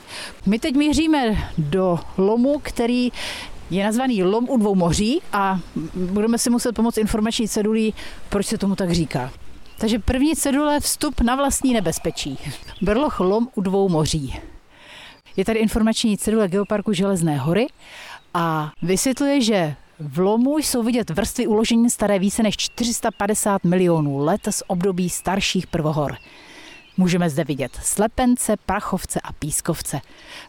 My 0.46 0.60
teď 0.60 0.76
míříme 0.76 1.50
do 1.58 2.00
lomu, 2.18 2.60
který 2.62 3.12
je 3.70 3.84
nazvaný 3.84 4.24
Lom 4.24 4.50
u 4.50 4.58
dvou 4.58 4.76
moří 4.76 5.22
a 5.34 5.60
budeme 5.96 6.38
si 6.38 6.50
muset 6.50 6.76
pomoct 6.76 6.98
informační 6.98 7.48
cedulí, 7.48 7.94
proč 8.30 8.46
se 8.46 8.58
tomu 8.58 8.76
tak 8.76 8.92
říká. 8.92 9.32
Takže 9.78 10.00
první 10.00 10.36
cedule 10.36 10.80
vstup 10.80 11.22
na 11.22 11.36
vlastní 11.36 11.74
nebezpečí. 11.74 12.40
Brloch 12.82 13.20
Lom 13.20 13.48
u 13.56 13.62
dvou 13.62 13.90
moří. 13.90 14.40
Je 15.36 15.46
tady 15.46 15.60
informační 15.60 16.18
cedule 16.18 16.48
Geoparku 16.48 16.94
Železné 16.94 17.38
hory 17.38 17.68
a 18.34 18.72
vysvětluje, 18.82 19.42
že 19.42 19.76
v 20.00 20.20
lomu 20.20 20.58
jsou 20.58 20.84
vidět 20.84 21.10
vrstvy 21.10 21.48
uložení 21.48 21.90
staré 21.90 22.20
více 22.20 22.44
než 22.44 22.58
450 22.58 23.64
milionů 23.64 24.18
let 24.18 24.42
z 24.50 24.64
období 24.68 25.10
starších 25.10 25.68
prvohor. 25.68 26.18
Můžeme 26.98 27.30
zde 27.30 27.44
vidět 27.44 27.72
slepence, 27.82 28.56
prachovce 28.66 29.20
a 29.24 29.34
pískovce. 29.34 30.00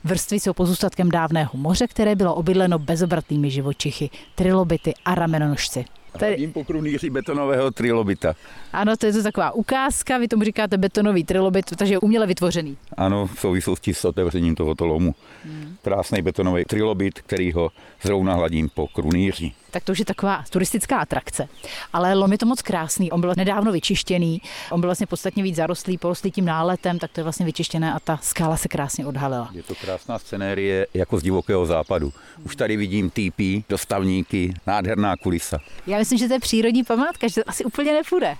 Vrstvy 0.04 0.40
jsou 0.40 0.52
pozůstatkem 0.52 1.10
dávného 1.10 1.50
moře, 1.54 1.86
které 1.86 2.16
bylo 2.16 2.34
obydleno 2.34 2.78
bezobratnými 2.78 3.50
živočichy, 3.50 4.10
trilobity 4.34 4.94
a 5.04 5.14
ramenonožci. 5.14 5.84
Tady... 6.18 6.46
pokrunýři 6.46 7.10
betonového 7.10 7.70
trilobita. 7.70 8.34
Ano, 8.72 8.96
to 8.96 9.06
je 9.06 9.12
to 9.12 9.22
taková 9.22 9.50
ukázka, 9.50 10.18
vy 10.18 10.28
tomu 10.28 10.44
říkáte 10.44 10.78
betonový 10.78 11.24
trilobit, 11.24 11.76
takže 11.76 11.94
je 11.94 11.98
uměle 11.98 12.26
vytvořený. 12.26 12.76
Ano, 12.96 13.26
v 13.26 13.40
souvislosti 13.40 13.94
s 13.94 14.04
otevřením 14.04 14.54
tohoto 14.54 14.86
lomu. 14.86 15.14
Hmm. 15.44 15.76
Krásný 15.82 16.22
betonový 16.22 16.64
trilobit, 16.64 17.20
který 17.20 17.52
ho 17.52 17.70
zrovna 18.02 18.34
hladím 18.34 18.68
po 18.74 18.86
krunýři 18.86 19.52
tak 19.70 19.84
to 19.84 19.92
už 19.92 19.98
je 19.98 20.04
taková 20.04 20.44
turistická 20.50 20.98
atrakce. 20.98 21.48
Ale 21.92 22.14
lom 22.14 22.32
je 22.32 22.38
to 22.38 22.46
moc 22.46 22.62
krásný, 22.62 23.12
on 23.12 23.20
byl 23.20 23.32
nedávno 23.36 23.72
vyčištěný, 23.72 24.42
on 24.70 24.80
byl 24.80 24.88
vlastně 24.88 25.06
podstatně 25.06 25.42
víc 25.42 25.56
zarostlý, 25.56 25.98
porostlý 25.98 26.30
tím 26.30 26.44
náletem, 26.44 26.98
tak 26.98 27.12
to 27.12 27.20
je 27.20 27.24
vlastně 27.24 27.46
vyčištěné 27.46 27.94
a 27.94 28.00
ta 28.00 28.18
skála 28.22 28.56
se 28.56 28.68
krásně 28.68 29.06
odhalila. 29.06 29.48
Je 29.52 29.62
to 29.62 29.74
krásná 29.74 30.18
scenérie 30.18 30.86
jako 30.94 31.18
z 31.18 31.22
divokého 31.22 31.66
západu. 31.66 32.12
Už 32.44 32.56
tady 32.56 32.76
vidím 32.76 33.10
týpí, 33.10 33.64
dostavníky, 33.68 34.54
nádherná 34.66 35.16
kulisa. 35.16 35.58
Já 35.86 35.98
myslím, 35.98 36.18
že 36.18 36.28
to 36.28 36.34
je 36.34 36.40
přírodní 36.40 36.84
památka, 36.84 37.28
že 37.28 37.34
to 37.34 37.50
asi 37.50 37.64
úplně 37.64 37.92
nepůjde. 37.92 38.36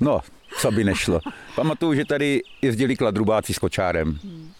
no, 0.00 0.20
co 0.58 0.70
by 0.70 0.84
nešlo. 0.84 1.20
Pamatuju, 1.54 1.94
že 1.94 2.04
tady 2.04 2.42
jezdili 2.62 2.96
kladrubáci 2.96 3.54
s 3.54 3.58
kočárem. 3.58 4.18
Hmm. 4.24 4.52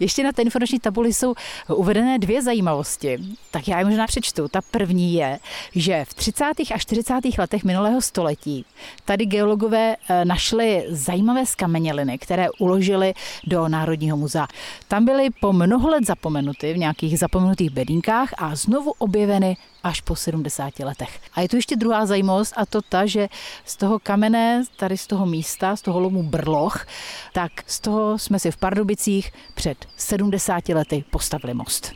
Ještě 0.00 0.24
na 0.24 0.32
té 0.32 0.42
informační 0.42 0.78
tabuli 0.80 1.12
jsou 1.12 1.34
uvedené 1.68 2.18
dvě 2.18 2.42
zajímavosti. 2.42 3.18
Tak 3.50 3.68
já 3.68 3.78
je 3.78 3.84
možná 3.84 4.06
přečtu. 4.06 4.48
Ta 4.48 4.60
první 4.70 5.14
je, 5.14 5.38
že 5.74 6.04
v 6.04 6.14
30. 6.14 6.44
a 6.74 6.78
40. 6.78 7.14
letech 7.38 7.64
minulého 7.64 8.00
století 8.00 8.64
tady 9.04 9.26
geologové 9.26 9.96
eh, 10.08 10.24
našli 10.24 10.86
zajímavé 10.88 11.46
skameněliny, 11.46 12.18
které 12.18 12.46
uložili 12.58 13.14
do 13.46 13.68
Národního 13.68 14.16
muzea. 14.16 14.46
Tam 14.88 15.04
byly 15.04 15.28
po 15.40 15.52
mnoho 15.52 15.88
let 15.88 16.06
zapomenuty 16.06 16.74
v 16.74 16.78
nějakých 16.78 17.18
zapomenutých 17.18 17.70
bedínkách 17.70 18.30
a 18.38 18.54
znovu 18.56 18.92
objeveny 18.98 19.56
až 19.82 20.00
po 20.00 20.16
70 20.16 20.78
letech. 20.78 21.20
A 21.34 21.40
je 21.40 21.48
tu 21.48 21.56
ještě 21.56 21.76
druhá 21.76 22.06
zajímavost 22.06 22.52
a 22.56 22.66
to 22.66 22.82
ta, 22.82 23.06
že 23.06 23.28
z 23.64 23.76
toho 23.76 23.98
kamene, 23.98 24.64
tady 24.76 24.98
z 24.98 25.06
toho 25.06 25.26
místa, 25.26 25.76
z 25.76 25.82
toho 25.82 26.00
lomu 26.00 26.22
Brloch, 26.22 26.86
tak 27.32 27.52
z 27.66 27.80
toho 27.80 28.18
jsme 28.18 28.38
si 28.38 28.50
v 28.50 28.56
Pardubicích 28.56 29.32
před 29.54 29.86
70 29.96 30.68
lety 30.68 31.04
postavili 31.10 31.54
most. 31.54 31.92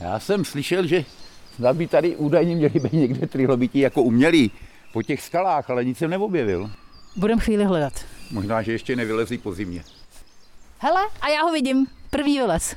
Já 0.00 0.20
jsem 0.20 0.44
slyšel, 0.44 0.86
že 0.86 1.04
snad 1.56 1.76
by 1.76 1.86
tady 1.86 2.16
údajně 2.16 2.56
měli 2.56 2.80
být 2.80 2.92
někde 2.92 3.26
trilobití 3.26 3.78
jako 3.78 4.02
umělí 4.02 4.50
po 4.92 5.02
těch 5.02 5.22
skalách, 5.22 5.70
ale 5.70 5.84
nic 5.84 5.98
jsem 5.98 6.10
neobjevil. 6.10 6.70
Budem 7.16 7.38
chvíli 7.38 7.64
hledat. 7.64 7.92
Možná, 8.30 8.62
že 8.62 8.72
ještě 8.72 8.96
nevylezí 8.96 9.38
po 9.38 9.52
zimě. 9.52 9.84
Hele, 10.78 11.00
a 11.20 11.28
já 11.28 11.42
ho 11.42 11.52
vidím. 11.52 11.86
První 12.10 12.38
vylez. 12.38 12.76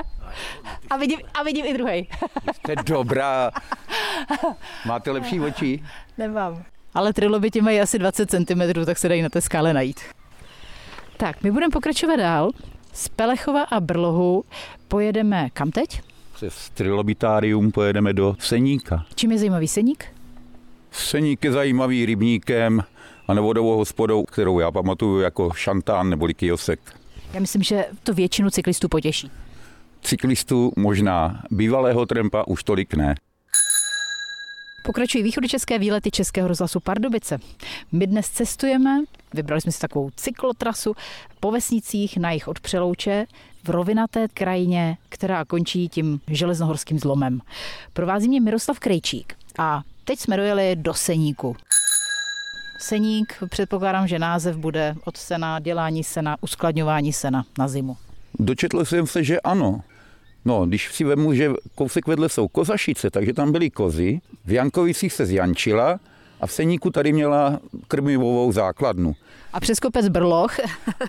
a, 0.90 0.96
vidím, 0.96 1.18
a 1.34 1.42
vidím 1.42 1.66
i 1.66 1.74
druhý. 1.74 2.08
Jste 2.54 2.74
dobrá. 2.86 3.50
Máte 4.86 5.10
lepší 5.10 5.40
oči? 5.40 5.84
Nemám. 6.18 6.62
Ale 6.94 7.12
trilobiti 7.12 7.60
mají 7.60 7.80
asi 7.80 7.98
20 7.98 8.30
cm, 8.30 8.84
tak 8.86 8.98
se 8.98 9.08
dají 9.08 9.22
na 9.22 9.28
té 9.28 9.40
skále 9.40 9.72
najít. 9.72 10.00
Tak, 11.16 11.42
my 11.42 11.50
budeme 11.50 11.70
pokračovat 11.70 12.16
dál. 12.16 12.50
Z 12.92 13.08
Pelechova 13.08 13.62
a 13.62 13.80
Brlohu 13.80 14.44
pojedeme 14.88 15.50
kam 15.52 15.70
teď? 15.70 16.02
Přes 16.34 16.70
trilobitárium 16.70 17.72
pojedeme 17.72 18.12
do 18.12 18.36
Seníka. 18.38 19.04
Čím 19.14 19.32
je 19.32 19.38
zajímavý 19.38 19.68
Seník? 19.68 20.04
Seník 20.90 21.44
je 21.44 21.52
zajímavý 21.52 22.06
rybníkem 22.06 22.84
a 23.28 23.34
vodovou 23.34 23.76
hospodou, 23.76 24.24
kterou 24.24 24.58
já 24.58 24.70
pamatuju 24.70 25.20
jako 25.20 25.50
šantán 25.52 26.10
nebo 26.10 26.26
kiosek. 26.26 26.97
Já 27.32 27.40
myslím, 27.40 27.62
že 27.62 27.86
to 28.02 28.14
většinu 28.14 28.50
cyklistů 28.50 28.88
potěší. 28.88 29.30
Cyklistů 30.02 30.72
možná, 30.76 31.42
bývalého 31.50 32.06
trempa 32.06 32.46
už 32.46 32.64
tolik 32.64 32.94
ne. 32.94 33.14
Pokračují 34.84 35.24
východočeské 35.24 35.78
výlety 35.78 36.10
Českého 36.10 36.48
rozhlasu 36.48 36.80
Pardubice. 36.80 37.38
My 37.92 38.06
dnes 38.06 38.28
cestujeme, 38.28 39.00
vybrali 39.34 39.60
jsme 39.60 39.72
si 39.72 39.80
takovou 39.80 40.10
cyklotrasu 40.16 40.94
po 41.40 41.50
vesnicích 41.50 42.16
na 42.16 42.30
jich 42.30 42.48
od 42.48 42.60
Přelouče 42.60 43.26
v 43.64 43.70
rovinaté 43.70 44.28
krajině, 44.28 44.96
která 45.08 45.44
končí 45.44 45.88
tím 45.88 46.20
železnohorským 46.28 46.98
zlomem. 46.98 47.40
Provází 47.92 48.28
mě 48.28 48.40
Miroslav 48.40 48.78
Krejčík 48.78 49.34
a 49.58 49.82
teď 50.04 50.18
jsme 50.18 50.36
dojeli 50.36 50.76
do 50.76 50.94
Seníku. 50.94 51.56
Seník, 52.78 53.34
předpokládám, 53.50 54.06
že 54.06 54.18
název 54.18 54.56
bude 54.56 54.94
od 55.04 55.16
sena, 55.16 55.60
dělání 55.60 56.04
sena, 56.04 56.36
uskladňování 56.40 57.12
sena 57.12 57.44
na 57.58 57.68
zimu. 57.68 57.96
Dočetl 58.38 58.84
jsem 58.84 59.06
se, 59.06 59.24
že 59.24 59.40
ano. 59.40 59.80
No, 60.44 60.66
když 60.66 60.92
si 60.92 61.04
vemu, 61.04 61.34
že 61.34 61.50
kousek 61.74 62.06
vedle 62.06 62.28
jsou 62.28 62.48
kozašice, 62.48 63.10
takže 63.10 63.32
tam 63.32 63.52
byly 63.52 63.70
kozy, 63.70 64.20
v 64.44 64.52
Jankovicích 64.52 65.12
se 65.12 65.26
zjančila 65.26 66.00
a 66.40 66.46
v 66.46 66.52
Seníku 66.52 66.90
tady 66.90 67.12
měla 67.12 67.60
krmivovou 67.88 68.52
základnu. 68.52 69.14
A 69.52 69.60
přes 69.60 69.80
kopec 69.80 70.08
Brloch? 70.08 70.56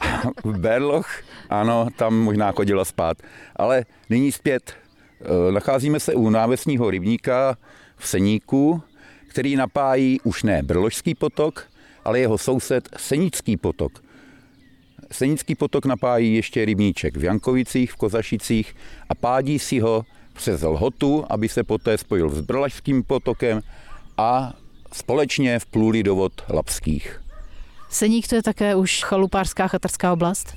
Berloch, 0.46 1.08
ano, 1.50 1.88
tam 1.96 2.16
možná 2.16 2.52
chodila 2.52 2.86
spát. 2.86 3.18
Ale 3.56 3.86
nyní 4.10 4.32
zpět. 4.32 4.74
E, 5.22 5.52
nacházíme 5.52 6.00
se 6.00 6.14
u 6.14 6.30
návesního 6.30 6.90
rybníka 6.90 7.58
v 7.98 8.08
Seníku, 8.08 8.82
který 9.30 9.56
napájí 9.56 10.20
už 10.24 10.44
ne 10.44 10.64
Brložský 10.64 11.16
potok, 11.16 11.68
ale 12.06 12.20
jeho 12.20 12.38
soused 12.38 12.90
Senický 12.98 13.58
potok. 13.58 14.04
Senický 15.12 15.56
potok 15.56 15.86
napájí 15.86 16.36
ještě 16.36 16.66
rybníček 16.66 17.18
v 17.18 17.24
Jankovicích, 17.24 17.92
v 17.92 17.96
Kozašicích 17.96 18.76
a 19.10 19.16
pádí 19.16 19.60
si 19.60 19.80
ho 19.80 20.06
přes 20.34 20.62
Lhotu, 20.62 21.26
aby 21.30 21.50
se 21.50 21.64
poté 21.64 21.98
spojil 21.98 22.30
s 22.30 22.42
Brlažským 22.42 23.04
potokem 23.04 23.62
a 24.18 24.54
společně 24.94 25.60
vpluli 25.60 26.04
do 26.04 26.16
vod 26.16 26.42
Lapských. 26.50 27.22
Seník 27.90 28.28
to 28.28 28.36
je 28.36 28.44
také 28.44 28.76
už 28.76 29.04
chalupářská 29.04 29.68
chatarská 29.68 30.14
oblast? 30.14 30.56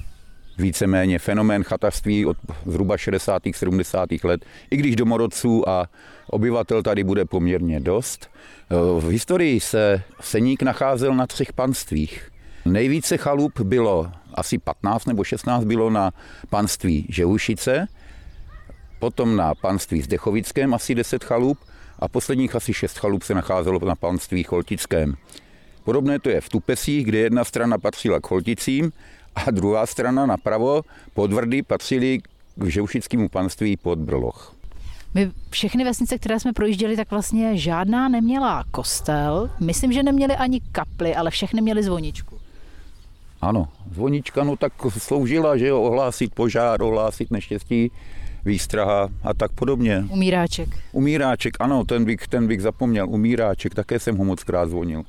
Víceméně 0.59 1.19
fenomén 1.19 1.63
chatařství 1.63 2.27
od 2.27 2.37
zhruba 2.67 2.97
60. 2.97 3.43
70. 3.55 4.09
let, 4.25 4.45
i 4.71 4.77
když 4.77 4.97
domorodců 4.97 5.69
a 5.69 5.89
obyvatel 6.27 6.83
tady 6.83 7.05
bude 7.05 7.25
poměrně 7.25 7.81
dost. 7.81 8.31
V 9.01 9.09
historii 9.09 9.61
se 9.61 10.03
Seník 10.21 10.63
nacházel 10.63 11.15
na 11.15 11.27
třech 11.27 11.53
panstvích. 11.53 12.31
Nejvíce 12.65 13.17
chalup 13.17 13.61
bylo, 13.61 14.11
asi 14.35 14.59
15 14.59 15.07
nebo 15.07 15.25
16 15.25 15.65
bylo 15.65 15.91
na 15.91 16.13
panství 16.51 17.07
Žehušice, 17.09 17.87
potom 18.99 19.37
na 19.37 19.55
panství 19.55 20.03
Zdechovickém 20.03 20.75
asi 20.75 20.95
10 20.95 21.25
chalup 21.25 21.59
a 21.99 22.09
posledních 22.09 22.55
asi 22.55 22.75
6 22.75 22.99
chalup 22.99 23.23
se 23.23 23.35
nacházelo 23.35 23.79
na 23.79 23.95
panství 23.95 24.43
Choltickém. 24.43 25.15
Podobné 25.85 26.19
to 26.19 26.31
je 26.31 26.41
v 26.41 26.49
Tupesích, 26.49 27.05
kde 27.05 27.19
jedna 27.19 27.45
strana 27.45 27.79
patřila 27.79 28.21
k 28.21 28.31
Holticím 28.31 28.93
a 29.35 29.51
druhá 29.51 29.87
strana 29.87 30.27
napravo 30.27 30.83
podvrdy 31.15 31.63
patřily 31.63 32.21
k 32.57 32.65
Žeušickému 32.65 33.29
panství 33.29 33.77
pod 33.77 33.99
Brloch. 33.99 34.55
My 35.15 35.31
všechny 35.51 35.85
vesnice, 35.85 36.19
které 36.19 36.41
jsme 36.41 36.53
projížděli, 36.53 36.97
tak 36.97 37.11
vlastně 37.11 37.57
žádná 37.57 38.09
neměla 38.09 38.65
kostel. 38.71 39.51
Myslím, 39.61 39.93
že 39.93 40.03
neměli 40.03 40.37
ani 40.37 40.61
kaply, 40.73 41.15
ale 41.15 41.31
všechny 41.31 41.61
měly 41.61 41.83
zvoničku. 41.83 42.39
Ano, 43.41 43.69
zvonička 43.93 44.45
no 44.45 44.57
tak 44.57 44.73
sloužila, 44.99 45.57
že 45.57 45.67
jo, 45.67 45.83
ohlásit 45.83 46.35
požár, 46.35 46.83
ohlásit 46.83 47.31
neštěstí, 47.31 47.91
výstraha 48.45 49.09
a 49.23 49.35
tak 49.35 49.53
podobně. 49.53 50.05
Umíráček. 50.09 50.69
Umíráček, 50.93 51.57
ano, 51.61 51.85
ten 51.85 52.05
bych, 52.05 52.29
ten 52.29 52.47
bych 52.47 52.63
zapomněl. 52.63 53.09
Umíráček, 53.09 53.75
také 53.75 53.99
jsem 53.99 54.17
ho 54.17 54.25
moc 54.25 54.45
krát 54.45 54.69
zvonil. 54.69 55.03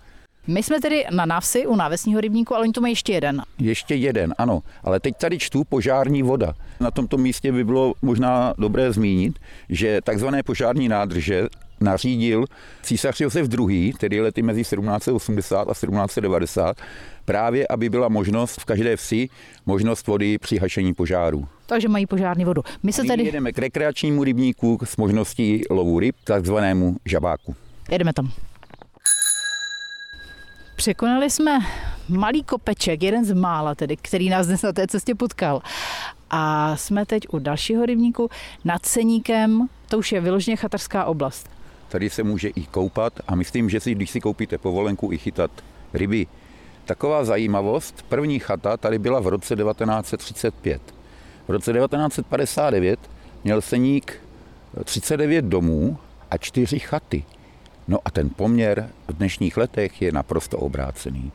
My 0.47 0.63
jsme 0.63 0.81
tedy 0.81 1.05
na 1.12 1.25
návsi 1.25 1.67
u 1.67 1.75
návesního 1.75 2.21
rybníku, 2.21 2.55
ale 2.55 2.63
oni 2.63 2.71
to 2.71 2.81
mají 2.81 2.91
ještě 2.91 3.13
jeden. 3.13 3.41
Ještě 3.59 3.95
jeden, 3.95 4.33
ano. 4.38 4.63
Ale 4.83 5.00
teď 5.00 5.15
tady 5.17 5.39
čtu 5.39 5.63
požární 5.63 6.23
voda. 6.23 6.53
Na 6.79 6.91
tomto 6.91 7.17
místě 7.17 7.51
by 7.51 7.63
bylo 7.63 7.93
možná 8.01 8.53
dobré 8.57 8.91
zmínit, 8.91 9.39
že 9.69 10.01
takzvané 10.03 10.43
požární 10.43 10.89
nádrže 10.89 11.47
nařídil 11.81 12.45
císař 12.81 13.21
Josef 13.21 13.47
II., 13.59 13.93
tedy 13.93 14.21
lety 14.21 14.41
mezi 14.41 14.62
1780 14.62 15.62
a 15.62 15.73
1790, 15.73 16.77
právě 17.25 17.67
aby 17.67 17.89
byla 17.89 18.09
možnost 18.09 18.62
v 18.62 18.65
každé 18.65 18.95
vsi 18.95 19.29
možnost 19.65 20.07
vody 20.07 20.38
při 20.38 20.57
hašení 20.57 20.93
požáru. 20.93 21.47
Takže 21.65 21.88
mají 21.89 22.05
požární 22.05 22.45
vodu. 22.45 22.63
My 22.83 22.93
se 22.93 23.03
tady... 23.03 23.23
jedeme 23.23 23.51
k 23.51 23.59
rekreačnímu 23.59 24.23
rybníku 24.23 24.79
s 24.83 24.97
možností 24.97 25.62
lovu 25.69 26.00
ryb, 26.00 26.15
takzvanému 26.23 26.97
žabáku. 27.05 27.55
Jedeme 27.91 28.13
tam. 28.13 28.31
Překonali 30.84 31.30
jsme 31.30 31.60
malý 32.10 32.44
kopeček, 32.44 33.04
jeden 33.04 33.25
z 33.25 33.34
mála 33.34 33.75
tedy, 33.75 33.98
který 33.98 34.30
nás 34.30 34.48
dnes 34.48 34.62
na 34.62 34.72
té 34.74 34.88
cestě 34.88 35.16
potkal. 35.16 35.62
A 36.30 36.75
jsme 36.78 37.06
teď 37.06 37.24
u 37.32 37.40
dalšího 37.40 37.86
rybníku 37.86 38.30
nad 38.66 38.86
Ceníkem, 38.86 39.68
to 39.90 39.98
už 39.98 40.12
je 40.12 40.22
vyloženě 40.22 40.56
chatarská 40.56 41.06
oblast. 41.06 41.50
Tady 41.90 42.10
se 42.10 42.24
může 42.24 42.50
i 42.50 42.63
koupat 42.63 43.13
a 43.28 43.36
myslím, 43.36 43.70
že 43.70 43.80
si, 43.80 43.96
když 43.96 44.10
si 44.10 44.22
koupíte 44.22 44.58
povolenku, 44.58 45.12
i 45.12 45.18
chytat 45.18 45.52
ryby. 45.94 46.28
Taková 46.86 47.25
zajímavost, 47.25 48.06
první 48.10 48.40
chata 48.40 48.78
tady 48.78 49.00
byla 49.00 49.20
v 49.20 49.28
roce 49.28 49.56
1935. 49.56 50.82
V 51.48 51.52
roce 51.52 51.74
1959 51.74 53.00
měl 53.44 53.62
Seník 53.62 54.22
39 54.84 55.46
domů 55.46 55.98
a 56.32 56.38
čtyři 56.38 56.80
chaty. 56.80 57.24
No 57.88 57.98
a 58.06 58.12
ten 58.12 58.30
poměr 58.30 58.90
v 59.08 59.13
dnešních 59.13 59.58
letech 59.58 60.02
je 60.02 60.12
naprosto 60.12 60.58
obrácený. 60.58 61.32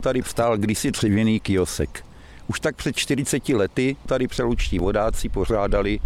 Tady 0.00 0.22
vstál 0.22 0.58
kdysi 0.58 0.90
dřevěný 0.90 1.40
kiosek. 1.40 2.04
Už 2.46 2.60
tak 2.60 2.76
před 2.76 2.96
40 2.96 3.48
lety 3.48 3.96
tady 4.06 4.28
přelučtí 4.28 4.78
vodáci 4.78 5.28
pořádali 5.28 6.00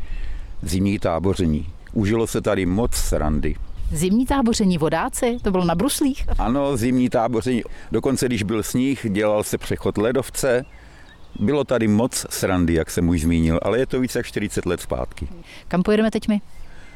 zimní 0.62 0.99
táboření. 0.99 1.67
Užilo 1.93 2.27
se 2.27 2.41
tady 2.41 2.67
moc 2.67 2.95
srandy. 2.95 3.57
Zimní 3.93 4.27
táboření 4.27 4.79
vodáci? 4.79 5.39
To 5.43 5.50
bylo 5.50 5.65
na 5.65 5.75
bruslích? 5.75 6.29
Ano, 6.39 6.77
zimní 6.77 7.11
táboření. 7.11 7.62
Dokonce, 7.93 8.27
když 8.27 8.43
byl 8.43 8.62
sníh, 8.62 9.07
dělal 9.11 9.45
se 9.45 9.59
přechod 9.59 9.99
ledovce. 9.99 10.65
Bylo 11.41 11.65
tady 11.65 11.89
moc 11.89 12.27
srandy, 12.31 12.75
jak 12.75 12.91
jsem 12.91 13.09
už 13.09 13.21
zmínil, 13.21 13.61
ale 13.62 13.79
je 13.79 13.87
to 13.87 14.00
více 14.00 14.19
jak 14.19 14.27
40 14.27 14.67
let 14.67 14.81
zpátky. 14.81 15.29
Kam 15.69 15.83
pojedeme 15.83 16.11
teď 16.11 16.29
my? 16.29 16.41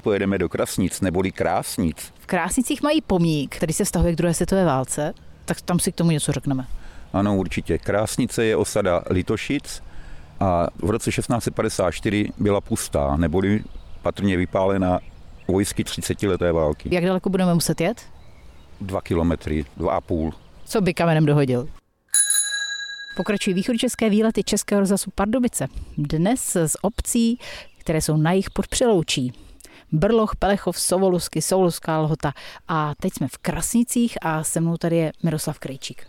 Pojedeme 0.04 0.38
do 0.38 0.49
Krasnic, 0.49 1.00
neboli 1.00 1.32
Krásnic. 1.32 2.12
V 2.18 2.26
Krásnicích 2.26 2.82
mají 2.82 3.00
pomník, 3.00 3.56
který 3.56 3.73
se 3.73 3.84
vztahuje 3.84 4.12
k 4.12 4.16
druhé 4.16 4.34
světové 4.34 4.64
válce, 4.64 5.14
tak 5.44 5.61
tam 5.61 5.78
si 5.78 5.92
k 5.92 5.94
tomu 5.94 6.11
něco 6.11 6.32
řekneme. 6.32 6.66
Ano, 7.12 7.37
určitě. 7.37 7.78
Krásnice 7.78 8.44
je 8.44 8.56
osada 8.56 9.02
Litošic 9.11 9.82
a 10.40 10.66
v 10.82 10.90
roce 10.90 11.11
1654 11.11 12.32
byla 12.38 12.61
pustá, 12.61 13.16
neboli 13.16 13.64
patrně 14.02 14.37
vypálena 14.37 15.00
vojsky 15.49 15.84
30 15.84 16.23
leté 16.23 16.52
války. 16.52 16.94
Jak 16.94 17.04
daleko 17.04 17.30
budeme 17.30 17.54
muset 17.54 17.80
jet? 17.80 18.02
Dva 18.80 19.00
kilometry, 19.00 19.64
dva 19.76 19.92
a 19.92 20.00
půl. 20.00 20.32
Co 20.64 20.80
by 20.80 20.94
kamenem 20.94 21.26
dohodil? 21.26 21.68
Pokračují 23.16 23.54
východočeské 23.54 24.10
výlety 24.10 24.45
Českého 24.45 24.80
rozhlasu 24.80 25.10
Pardubice. 25.14 25.67
Dnes 25.99 26.56
z 26.67 26.76
obcí, 26.82 27.38
které 27.78 28.00
jsou 28.00 28.17
na 28.17 28.32
jich 28.32 28.50
pod 28.50 28.69
Přeloučí. 28.69 29.44
Brloch, 29.95 30.37
Pelechov, 30.39 30.80
Sovolusky, 30.80 31.43
Souluská 31.43 32.00
lhota. 32.00 32.33
A 32.69 32.95
teď 33.00 33.13
jsme 33.13 33.28
v 33.28 33.39
Krasnicích 33.39 34.19
a 34.23 34.45
se 34.45 34.61
mnou 34.61 34.76
tady 34.76 34.97
je 34.97 35.13
Miroslav 35.23 35.59
Krejčík. 35.59 36.07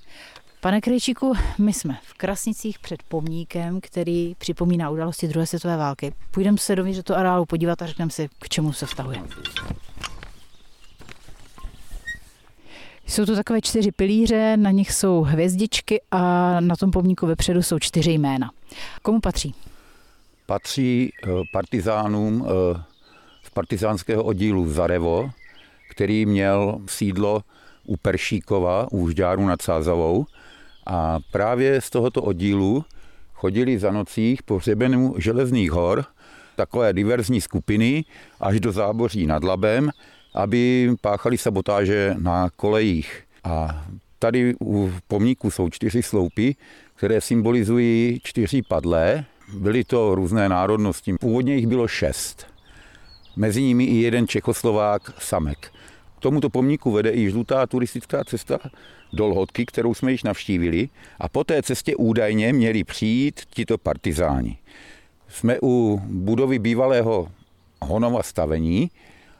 Pane 0.61 0.81
Krejčíku, 0.81 1.33
my 1.57 1.73
jsme 1.73 1.97
v 2.03 2.13
Krasnicích 2.13 2.79
před 2.79 3.03
pomníkem, 3.03 3.81
který 3.81 4.35
připomíná 4.35 4.89
události 4.89 5.27
druhé 5.27 5.47
světové 5.47 5.77
války. 5.77 6.13
Půjdeme 6.31 6.57
se 6.57 6.75
dovnitř 6.75 6.97
do 6.97 7.03
toho 7.03 7.19
areálu 7.19 7.45
podívat 7.45 7.81
a 7.81 7.85
řekneme 7.85 8.11
si, 8.11 8.29
k 8.39 8.49
čemu 8.49 8.73
se 8.73 8.85
vztahuje. 8.85 9.23
Jsou 13.07 13.25
to 13.25 13.35
takové 13.35 13.61
čtyři 13.61 13.91
pilíře, 13.91 14.57
na 14.57 14.71
nich 14.71 14.91
jsou 14.91 15.21
hvězdičky 15.21 16.01
a 16.11 16.19
na 16.59 16.75
tom 16.75 16.91
pomníku 16.91 17.27
vepředu 17.27 17.63
jsou 17.63 17.79
čtyři 17.79 18.11
jména. 18.11 18.51
Komu 19.01 19.19
patří? 19.19 19.55
Patří 20.45 21.11
eh, 21.23 21.29
partizánům 21.51 22.47
eh, 22.47 22.94
partizánského 23.55 24.23
oddílu 24.23 24.69
Zarevo, 24.69 25.29
který 25.89 26.25
měl 26.25 26.81
sídlo 26.85 27.41
u 27.85 27.97
Peršíkova, 27.97 28.87
u 28.91 29.09
Žďáru 29.09 29.47
nad 29.47 29.61
Sázavou 29.61 30.25
a 30.85 31.19
právě 31.31 31.81
z 31.81 31.89
tohoto 31.89 32.21
oddílu 32.21 32.85
chodili 33.33 33.79
za 33.79 33.91
nocích 33.91 34.43
po 34.43 34.57
hřebenu 34.57 35.15
Železných 35.17 35.71
hor 35.71 36.05
takové 36.55 36.93
diverzní 36.93 37.41
skupiny 37.41 38.05
až 38.39 38.59
do 38.59 38.71
záboří 38.71 39.27
nad 39.27 39.43
Labem, 39.43 39.89
aby 40.33 40.91
páchali 41.01 41.37
sabotáže 41.37 42.15
na 42.19 42.49
kolejích. 42.55 43.23
A 43.43 43.85
tady 44.19 44.55
u 44.61 44.91
pomníku 45.07 45.51
jsou 45.51 45.69
čtyři 45.69 46.03
sloupy, 46.03 46.55
které 46.95 47.21
symbolizují 47.21 48.19
čtyři 48.23 48.61
padlé. 48.61 49.25
Byly 49.53 49.83
to 49.83 50.15
různé 50.15 50.49
národnosti. 50.49 51.13
Původně 51.19 51.55
jich 51.55 51.67
bylo 51.67 51.87
šest. 51.87 52.54
Mezi 53.35 53.61
nimi 53.61 53.83
i 53.83 53.95
jeden 54.01 54.27
Čechoslovák 54.27 55.21
Samek. 55.21 55.71
K 56.17 56.19
tomuto 56.19 56.49
pomníku 56.49 56.91
vede 56.91 57.11
i 57.11 57.29
žlutá 57.29 57.67
turistická 57.67 58.23
cesta 58.23 58.59
do 59.13 59.27
Lhotky, 59.27 59.65
kterou 59.65 59.93
jsme 59.93 60.11
již 60.11 60.23
navštívili 60.23 60.89
a 61.19 61.29
po 61.29 61.43
té 61.43 61.61
cestě 61.63 61.95
údajně 61.95 62.53
měli 62.53 62.83
přijít 62.83 63.41
tito 63.49 63.77
partizáni. 63.77 64.57
Jsme 65.27 65.57
u 65.63 66.01
budovy 66.05 66.59
bývalého 66.59 67.27
Honova 67.81 68.23
stavení, 68.23 68.91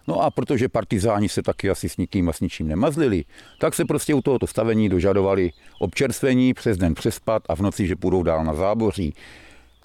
No 0.08 0.22
a 0.22 0.32
protože 0.32 0.70
partizáni 0.70 1.30
se 1.30 1.42
taky 1.42 1.70
asi 1.70 1.90
s 1.90 1.98
nikým 1.98 2.30
a 2.30 2.34
s 2.34 2.40
ničím 2.40 2.68
nemazlili, 2.68 3.26
tak 3.60 3.74
se 3.74 3.86
prostě 3.86 4.14
u 4.14 4.22
tohoto 4.22 4.48
stavení 4.48 4.90
dožadovali 4.90 5.52
občerstvení, 5.80 6.54
přes 6.54 6.78
den 6.78 6.94
přespat 6.94 7.44
a 7.50 7.56
v 7.56 7.60
noci, 7.60 7.88
že 7.88 7.96
půjdou 7.96 8.24
dál 8.24 8.44
na 8.44 8.54
záboří. 8.54 9.14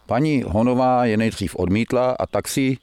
Paní 0.07 0.43
Honová 0.47 1.05
je 1.05 1.17
nejdřív 1.17 1.57
odmítla 1.57 2.17
a 2.21 2.27
tak 2.27 2.49
si 2.49 2.77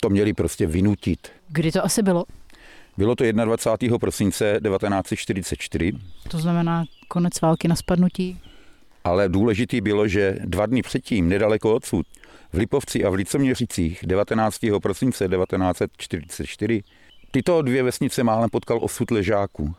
to 0.00 0.08
měli 0.08 0.32
prostě 0.32 0.66
vynutit. 0.66 1.28
Kdy 1.48 1.72
to 1.72 1.84
asi 1.84 2.02
bylo? 2.02 2.24
Bylo 2.96 3.14
to 3.14 3.32
21. 3.32 3.98
prosince 3.98 4.60
1944. 4.64 5.92
To 6.28 6.38
znamená 6.38 6.84
konec 7.08 7.40
války 7.40 7.68
na 7.68 7.76
spadnutí? 7.76 8.40
Ale 9.04 9.28
důležitý 9.28 9.80
bylo, 9.80 10.08
že 10.08 10.36
dva 10.44 10.66
dny 10.66 10.82
předtím, 10.82 11.28
nedaleko 11.28 11.74
odsud, 11.74 12.06
v 12.52 12.56
Lipovci 12.58 13.04
a 13.04 13.10
v 13.10 13.14
Licoměřicích 13.14 14.00
19. 14.06 14.58
prosince 14.82 15.28
1944, 15.28 16.82
tyto 17.30 17.62
dvě 17.62 17.82
vesnice 17.82 18.24
málem 18.24 18.50
potkal 18.50 18.78
osud 18.82 19.10
ležáků. 19.10 19.74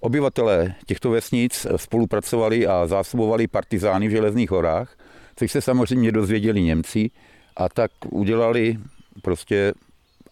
Obyvatelé 0.00 0.74
těchto 0.86 1.10
vesnic 1.10 1.66
spolupracovali 1.76 2.66
a 2.66 2.86
zásobovali 2.86 3.46
partizány 3.46 4.08
v 4.08 4.10
Železných 4.10 4.50
horách, 4.50 4.96
což 5.36 5.52
se 5.52 5.60
samozřejmě 5.60 6.12
dozvěděli 6.12 6.62
Němci 6.62 7.10
a 7.56 7.68
tak 7.68 7.90
udělali 8.10 8.78
prostě 9.22 9.74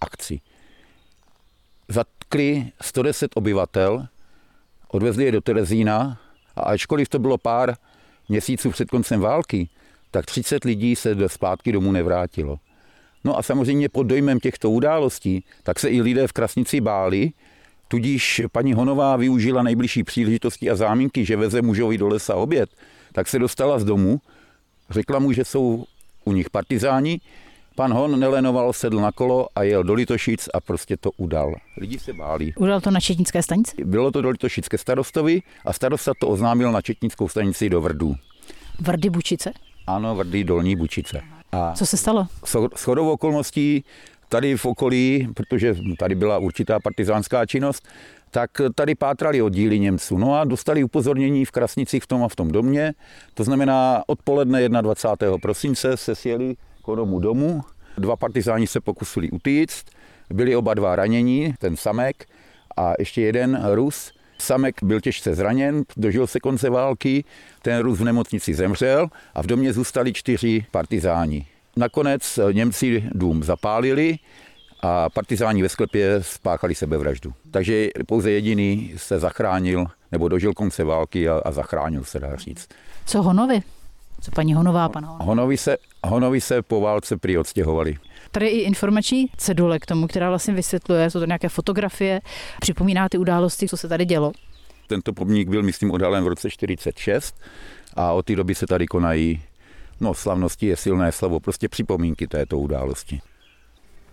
akci 0.01 0.41
zatkli 1.89 2.73
110 2.81 3.31
obyvatel, 3.35 4.07
odvezli 4.89 5.25
je 5.25 5.33
do 5.33 5.41
Terezína 5.41 6.19
a 6.57 6.61
ačkoliv 6.61 7.09
to 7.09 7.19
bylo 7.19 7.39
pár 7.39 7.75
měsíců 8.29 8.71
před 8.71 8.91
koncem 8.91 9.21
války, 9.21 9.69
tak 10.11 10.27
30 10.27 10.65
lidí 10.65 10.97
se 10.97 11.15
do 11.15 11.29
zpátky 11.29 11.73
domů 11.73 11.93
nevrátilo. 11.93 12.59
No 13.25 13.39
a 13.39 13.43
samozřejmě 13.43 13.89
pod 13.89 14.03
dojmem 14.03 14.41
těchto 14.41 14.71
událostí, 14.71 15.45
tak 15.63 15.81
se 15.81 15.89
i 15.89 16.03
lidé 16.03 16.27
v 16.27 16.33
Krasnici 16.33 16.81
báli, 16.81 17.33
tudíž 17.89 18.43
paní 18.53 18.73
Honová 18.73 19.17
využila 19.17 19.63
nejbližší 19.63 20.05
příležitosti 20.05 20.71
a 20.71 20.77
záminky, 20.77 21.25
že 21.25 21.37
veze 21.37 21.63
mužovi 21.63 21.99
do 21.99 22.09
lesa 22.09 22.35
oběd, 22.35 22.71
tak 23.13 23.29
se 23.29 23.39
dostala 23.39 23.79
z 23.79 23.85
domu, 23.85 24.21
řekla 24.91 25.19
mu, 25.19 25.33
že 25.33 25.45
jsou 25.45 25.85
u 26.25 26.33
nich 26.33 26.51
partizáni, 26.51 27.21
Pan 27.77 27.93
Hon 27.93 28.21
nelenoval, 28.21 28.73
sedl 28.73 29.01
na 29.01 29.13
kolo 29.13 29.49
a 29.55 29.63
jel 29.63 29.83
do 29.83 29.95
Litošic 29.95 30.49
a 30.55 30.61
prostě 30.61 30.97
to 30.97 31.11
udal. 31.17 31.55
Lidi 31.77 31.99
se 31.99 32.13
báli. 32.13 32.53
Udal 32.57 32.81
to 32.81 32.91
na 32.91 33.01
Četnické 33.01 33.43
stanici? 33.43 33.85
Bylo 33.85 34.11
to 34.11 34.23
do 34.23 34.31
Litošické 34.31 34.79
starostovi 34.79 35.43
a 35.65 35.73
starosta 35.73 36.13
to 36.19 36.29
oznámil 36.29 36.73
na 36.73 36.81
Četnickou 36.83 37.29
stanici 37.29 37.71
do 37.71 37.81
Vrdů. 37.81 38.15
Vrdy 38.81 39.11
Bučice? 39.11 39.53
Ano, 39.87 40.15
Vrdy 40.15 40.45
Dolní 40.45 40.77
Bučice. 40.77 41.21
A 41.53 41.73
Co 41.73 41.87
se 41.87 41.97
stalo? 41.97 42.27
S 42.75 42.83
chodou 42.83 43.11
okolností 43.11 43.85
tady 44.29 44.57
v 44.57 44.65
okolí, 44.67 45.29
protože 45.35 45.77
tady 45.99 46.15
byla 46.15 46.39
určitá 46.39 46.81
partizánská 46.81 47.47
činnost, 47.47 47.89
tak 48.31 48.51
tady 48.75 48.95
pátrali 48.95 49.43
oddíly 49.43 49.81
Němců. 49.81 50.19
No 50.19 50.35
a 50.35 50.45
dostali 50.45 50.85
upozornění 50.85 51.45
v 51.45 51.51
Krasnicích 51.51 52.03
v 52.03 52.07
tom 52.07 52.25
a 52.25 52.29
v 52.29 52.37
tom 52.37 52.51
domě. 52.51 52.93
To 53.35 53.45
znamená, 53.45 54.03
odpoledne 54.07 54.69
21. 54.69 55.39
prosince 55.39 55.97
se 55.97 56.15
sjeli 56.15 56.55
k 56.85 56.97
domu 56.97 57.21
domu. 57.21 57.63
Dva 57.99 58.17
partizáni 58.17 58.67
se 58.67 58.81
pokusili 58.81 59.31
utíct, 59.31 59.87
byli 60.31 60.57
oba 60.57 60.75
dva 60.75 60.97
ranění, 60.97 61.55
ten 61.59 61.77
Samek 61.77 62.27
a 62.77 62.93
ještě 62.99 63.23
jeden 63.23 63.63
Rus. 63.73 64.13
Samek 64.39 64.83
byl 64.83 65.01
těžce 65.01 65.35
zraněn, 65.35 65.85
dožil 65.97 66.27
se 66.27 66.41
konce 66.41 66.71
války, 66.71 67.25
ten 67.63 67.81
Rus 67.81 67.99
v 67.99 68.05
nemocnici 68.05 68.55
zemřel 68.55 69.09
a 69.35 69.43
v 69.43 69.47
domě 69.47 69.73
zůstali 69.73 70.13
čtyři 70.13 70.67
partizáni. 70.71 71.47
Nakonec 71.77 72.39
Němci 72.53 73.05
dům 73.13 73.43
zapálili 73.43 74.19
a 74.81 75.11
partizáni 75.11 75.63
ve 75.63 75.69
sklepě 75.69 76.23
spáchali 76.23 76.75
sebevraždu. 76.75 77.33
Takže 77.51 77.89
pouze 78.07 78.31
jediný 78.31 78.93
se 78.97 79.19
zachránil, 79.19 79.87
nebo 80.13 80.29
dožil 80.29 80.53
konce 80.53 80.85
války 80.85 81.29
a, 81.29 81.43
a 81.45 81.53
zachránil 81.53 82.05
se, 82.05 82.21
dá 82.21 82.37
říct. 82.37 82.69
Co 83.07 83.23
Honovi? 83.23 83.63
Co 84.25 84.31
paní 84.31 84.55
Honová, 84.55 84.89
pan 84.89 85.05
Honov? 85.05 85.27
Honovi 85.27 85.57
se, 85.57 85.77
Honovi 86.07 86.41
se 86.41 86.63
po 86.63 86.81
válce 86.81 87.17
prý 87.17 87.39
odstěhovali. 87.39 87.97
Tady 88.31 88.47
je 88.47 88.53
i 88.53 88.59
informační 88.59 89.27
cedule 89.37 89.79
k 89.79 89.87
tomu, 89.87 90.07
která 90.07 90.29
vlastně 90.29 90.55
vysvětluje, 90.55 91.11
jsou 91.11 91.19
to 91.19 91.27
nějaké 91.27 91.49
fotografie, 91.49 92.21
připomíná 92.61 93.09
ty 93.09 93.19
události, 93.19 93.69
co 93.69 93.77
se 93.77 93.89
tady 93.89 94.05
dělo. 94.05 94.33
Tento 94.87 95.13
pomník 95.13 95.49
byl, 95.49 95.63
myslím, 95.63 95.91
odhalen 95.91 96.25
v 96.25 96.29
roce 96.29 96.51
46 96.51 97.35
a 97.95 98.13
od 98.13 98.27
té 98.27 98.37
doby 98.37 98.55
se 98.55 98.67
tady 98.67 98.87
konají, 98.87 99.43
no 100.01 100.15
slavnosti 100.15 100.67
je 100.67 100.77
silné 100.77 101.13
slovo, 101.13 101.41
prostě 101.41 101.69
připomínky 101.69 102.27
této 102.27 102.59
události. 102.59 103.21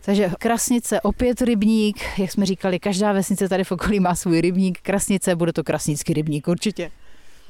Takže 0.01 0.29
Krasnice, 0.39 1.01
opět 1.01 1.41
rybník, 1.41 1.97
jak 2.17 2.31
jsme 2.31 2.45
říkali, 2.45 2.79
každá 2.79 3.11
vesnice 3.11 3.49
tady 3.49 3.63
v 3.63 3.71
okolí 3.71 3.99
má 3.99 4.15
svůj 4.15 4.41
rybník. 4.41 4.79
Krasnice, 4.81 5.35
bude 5.35 5.53
to 5.53 5.63
krasnický 5.63 6.13
rybník 6.13 6.47
určitě. 6.47 6.91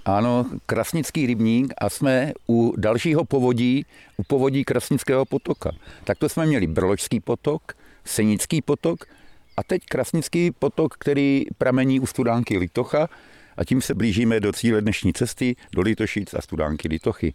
Ano, 0.06 0.46
Krasnický 0.66 1.26
rybník 1.26 1.74
a 1.78 1.90
jsme 1.90 2.34
u 2.50 2.74
dalšího 2.78 3.26
povodí, 3.26 3.86
u 4.18 4.24
povodí 4.24 4.64
Krasnického 4.64 5.26
potoka. 5.26 5.72
Tak 6.04 6.18
to 6.18 6.30
jsme 6.30 6.46
měli 6.46 6.68
Brločský 6.68 7.20
potok, 7.20 7.74
Senický 8.06 8.62
potok 8.62 9.06
a 9.58 9.64
teď 9.64 9.82
Krasnický 9.86 10.52
potok, 10.52 10.94
který 10.98 11.46
pramení 11.58 12.00
u 12.00 12.06
Studánky 12.06 12.58
Litocha 12.58 13.10
a 13.58 13.64
tím 13.66 13.82
se 13.82 13.94
blížíme 13.94 14.40
do 14.40 14.54
cíle 14.54 14.82
dnešní 14.82 15.14
cesty, 15.14 15.56
do 15.76 15.82
Litošic 15.82 16.34
a 16.34 16.42
Studánky 16.42 16.88
Litochy. 16.88 17.34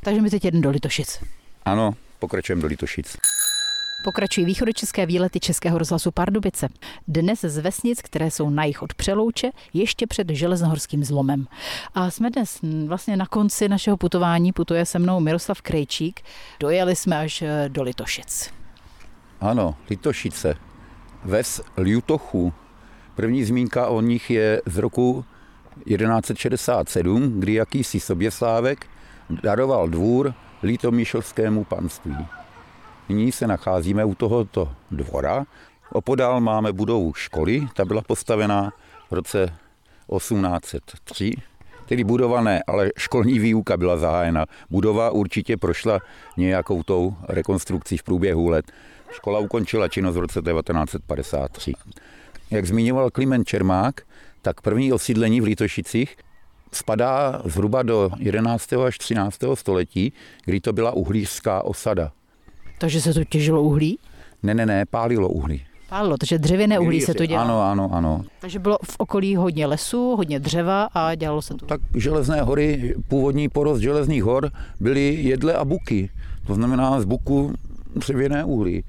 Takže 0.00 0.22
my 0.22 0.30
teď 0.30 0.44
jedeme 0.44 0.62
do 0.62 0.70
Litošic. 0.70 1.20
Ano, 1.64 1.94
pokračujeme 2.18 2.62
do 2.62 2.68
Litošic. 2.68 3.16
Pokračují 4.04 4.46
východočeské 4.46 5.06
výlety 5.06 5.40
Českého 5.40 5.78
rozhlasu 5.78 6.10
Pardubice. 6.10 6.68
Dnes 7.08 7.40
z 7.40 7.58
vesnic, 7.58 8.02
které 8.02 8.30
jsou 8.30 8.50
na 8.50 8.64
jich 8.64 8.82
od 8.82 8.94
Přelouče, 8.94 9.50
ještě 9.72 10.06
před 10.06 10.30
železnohorským 10.30 11.04
zlomem. 11.04 11.46
A 11.94 12.10
jsme 12.10 12.30
dnes 12.30 12.58
vlastně 12.86 13.16
na 13.16 13.26
konci 13.26 13.68
našeho 13.68 13.96
putování, 13.96 14.52
putuje 14.52 14.86
se 14.86 14.98
mnou 14.98 15.20
Miroslav 15.20 15.62
Krejčík. 15.62 16.20
Dojeli 16.60 16.96
jsme 16.96 17.18
až 17.18 17.42
eh, 17.42 17.68
do 17.68 17.82
Litošic. 17.82 18.50
Ano, 19.40 19.74
Litošice. 19.90 20.54
Ves 21.24 21.60
Liutochu. 21.76 22.52
První 23.14 23.44
zmínka 23.44 23.86
o 23.86 24.00
nich 24.00 24.30
je 24.30 24.62
z 24.66 24.78
roku 24.78 25.24
1167, 25.86 27.40
kdy 27.40 27.54
jakýsi 27.54 28.00
soběslávek 28.00 28.86
daroval 29.42 29.88
dvůr 29.88 30.34
Litomíšovskému 30.62 31.64
panství. 31.64 32.16
Nyní 33.08 33.32
se 33.32 33.46
nacházíme 33.46 34.04
u 34.04 34.14
tohoto 34.14 34.72
dvora. 34.90 35.44
Opodál 35.92 36.40
máme 36.40 36.72
budovu 36.72 37.14
školy, 37.14 37.68
ta 37.74 37.84
byla 37.84 38.02
postavená 38.02 38.72
v 39.10 39.12
roce 39.12 39.46
1803, 40.16 41.32
tedy 41.86 42.04
budované, 42.04 42.62
ale 42.66 42.90
školní 42.96 43.38
výuka 43.38 43.76
byla 43.76 43.96
zahájena. 43.96 44.46
Budova 44.70 45.10
určitě 45.10 45.56
prošla 45.56 45.98
nějakou 46.36 46.82
tou 46.82 47.16
rekonstrukcí 47.28 47.96
v 47.96 48.02
průběhu 48.02 48.48
let. 48.48 48.72
Škola 49.10 49.38
ukončila 49.38 49.88
činnost 49.88 50.16
v 50.16 50.20
roce 50.20 50.42
1953. 50.42 51.72
Jak 52.50 52.66
zmiňoval 52.66 53.10
Kliment 53.10 53.48
Čermák, 53.48 54.00
tak 54.42 54.60
první 54.60 54.92
osídlení 54.92 55.40
v 55.40 55.44
Litošicích 55.44 56.16
spadá 56.72 57.42
zhruba 57.44 57.82
do 57.82 58.10
11. 58.18 58.72
až 58.72 58.98
13. 58.98 59.38
století, 59.54 60.12
kdy 60.44 60.60
to 60.60 60.72
byla 60.72 60.90
uhlířská 60.90 61.64
osada. 61.64 62.12
Takže 62.78 63.00
se 63.00 63.14
tu 63.14 63.24
těžilo 63.24 63.62
uhlí? 63.62 63.98
Ne, 64.42 64.54
ne, 64.54 64.66
ne, 64.66 64.86
pálilo 64.86 65.28
uhlí. 65.28 65.62
Pálilo, 65.88 66.16
takže 66.16 66.38
dřevěné 66.38 66.78
uhlí 66.78 67.00
se 67.00 67.14
to 67.14 67.26
dělalo. 67.26 67.60
Ano, 67.62 67.62
ano, 67.62 67.96
ano. 67.96 68.24
Takže 68.40 68.58
bylo 68.58 68.78
v 68.84 68.96
okolí 68.98 69.36
hodně 69.36 69.66
lesů, 69.66 70.16
hodně 70.16 70.40
dřeva 70.40 70.88
a 70.94 71.14
dělalo 71.14 71.42
se 71.42 71.54
tu. 71.54 71.66
Tak 71.66 71.80
železné 71.94 72.42
hory, 72.42 72.94
původní 73.08 73.48
porost 73.48 73.80
železných 73.80 74.24
hor 74.24 74.50
byly 74.80 75.14
jedle 75.14 75.54
a 75.54 75.64
buky. 75.64 76.10
To 76.46 76.54
znamená 76.54 77.00
z 77.00 77.04
buku 77.04 77.54
dřevěné 77.96 78.44
uhlí. 78.44 78.84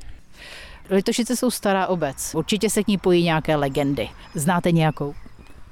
Litošice 0.90 1.36
jsou 1.36 1.52
stará 1.52 1.88
obec. 1.88 2.36
Určitě 2.36 2.70
se 2.70 2.84
k 2.84 2.88
ní 2.88 2.98
pojí 2.98 3.24
nějaké 3.24 3.56
legendy. 3.56 4.10
Znáte 4.36 4.72
nějakou? 4.72 5.14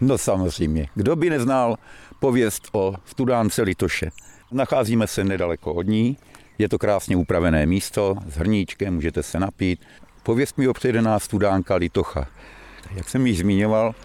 No 0.01 0.17
samozřejmě. 0.17 0.87
Kdo 0.95 1.15
by 1.15 1.29
neznal 1.29 1.75
pověst 2.19 2.67
o 2.71 2.93
studánce 3.05 3.61
Litoše? 3.61 4.09
Nacházíme 4.51 5.07
se 5.07 5.23
nedaleko 5.23 5.73
od 5.73 5.87
ní. 5.87 6.17
Je 6.59 6.69
to 6.69 6.79
krásně 6.79 7.15
upravené 7.15 7.65
místo 7.65 8.15
s 8.27 8.35
hrníčkem, 8.35 8.93
můžete 8.93 9.23
se 9.23 9.39
napít. 9.39 9.79
Pověst 10.23 10.57
mi 10.57 10.67
opředená 10.67 11.19
studánka 11.19 11.75
Litocha. 11.75 12.27
Jak 12.95 13.09
jsem 13.09 13.27
již 13.27 13.37
zmiňoval, 13.37 13.95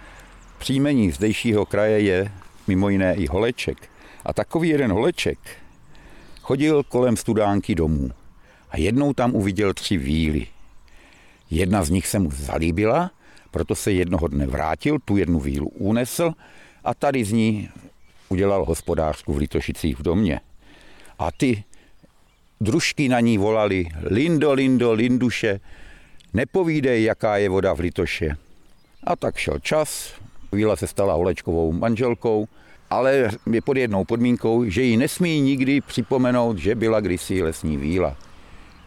příjmení 0.58 1.12
zdejšího 1.12 1.66
kraje 1.66 2.00
je 2.00 2.32
mimo 2.66 2.88
jiné 2.88 3.14
i 3.14 3.26
Holeček. 3.26 3.88
A 4.24 4.32
takový 4.32 4.68
jeden 4.68 4.92
Holeček 4.92 5.38
chodil 6.40 6.82
kolem 6.82 7.16
studánky 7.16 7.74
domů 7.74 8.10
a 8.70 8.78
jednou 8.78 9.12
tam 9.12 9.34
uviděl 9.34 9.74
tři 9.74 9.96
víly. 9.96 10.46
Jedna 11.50 11.84
z 11.84 11.90
nich 11.90 12.06
se 12.06 12.18
mu 12.18 12.30
zalíbila, 12.30 13.10
proto 13.50 13.74
se 13.74 13.92
jednoho 13.92 14.28
dne 14.28 14.46
vrátil, 14.46 14.98
tu 15.04 15.16
jednu 15.16 15.40
vílu 15.40 15.68
unesl 15.68 16.32
a 16.84 16.94
tady 16.94 17.24
z 17.24 17.32
ní 17.32 17.68
udělal 18.28 18.64
hospodářku 18.64 19.32
v 19.32 19.38
Litošicích 19.38 19.98
v 19.98 20.02
domě. 20.02 20.40
A 21.18 21.32
ty 21.32 21.64
družky 22.62 23.08
na 23.08 23.20
ní 23.20 23.38
volali 23.38 23.90
Lindo, 24.02 24.52
Lindo, 24.52 24.92
Linduše, 24.92 25.60
nepovídej, 26.34 27.04
jaká 27.04 27.36
je 27.36 27.48
voda 27.48 27.72
v 27.74 27.80
Litoše. 27.80 28.36
A 29.04 29.16
tak 29.16 29.36
šel 29.36 29.58
čas, 29.58 30.14
Víla 30.52 30.76
se 30.76 30.86
stala 30.86 31.14
Holečkovou 31.14 31.72
manželkou, 31.72 32.48
ale 32.90 33.30
je 33.52 33.60
pod 33.60 33.76
jednou 33.76 34.04
podmínkou, 34.04 34.64
že 34.64 34.82
ji 34.82 34.96
nesmí 34.96 35.40
nikdy 35.40 35.80
připomenout, 35.80 36.58
že 36.58 36.74
byla 36.74 37.00
kdysi 37.00 37.42
lesní 37.42 37.76
víla. 37.76 38.16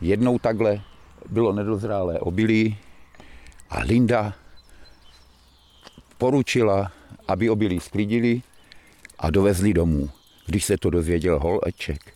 Jednou 0.01 0.39
takhle 0.39 0.81
bylo 1.29 1.53
nedozrálé 1.53 2.19
obilí 2.19 2.77
a 3.69 3.79
Linda 3.79 4.33
poručila, 6.17 6.91
aby 7.27 7.49
obilí 7.49 7.79
sklidili 7.79 8.41
a 9.19 9.29
dovezli 9.29 9.73
domů. 9.73 10.09
Když 10.45 10.65
se 10.65 10.77
to 10.77 10.89
dozvěděl 10.89 11.39
Holeček, 11.39 12.13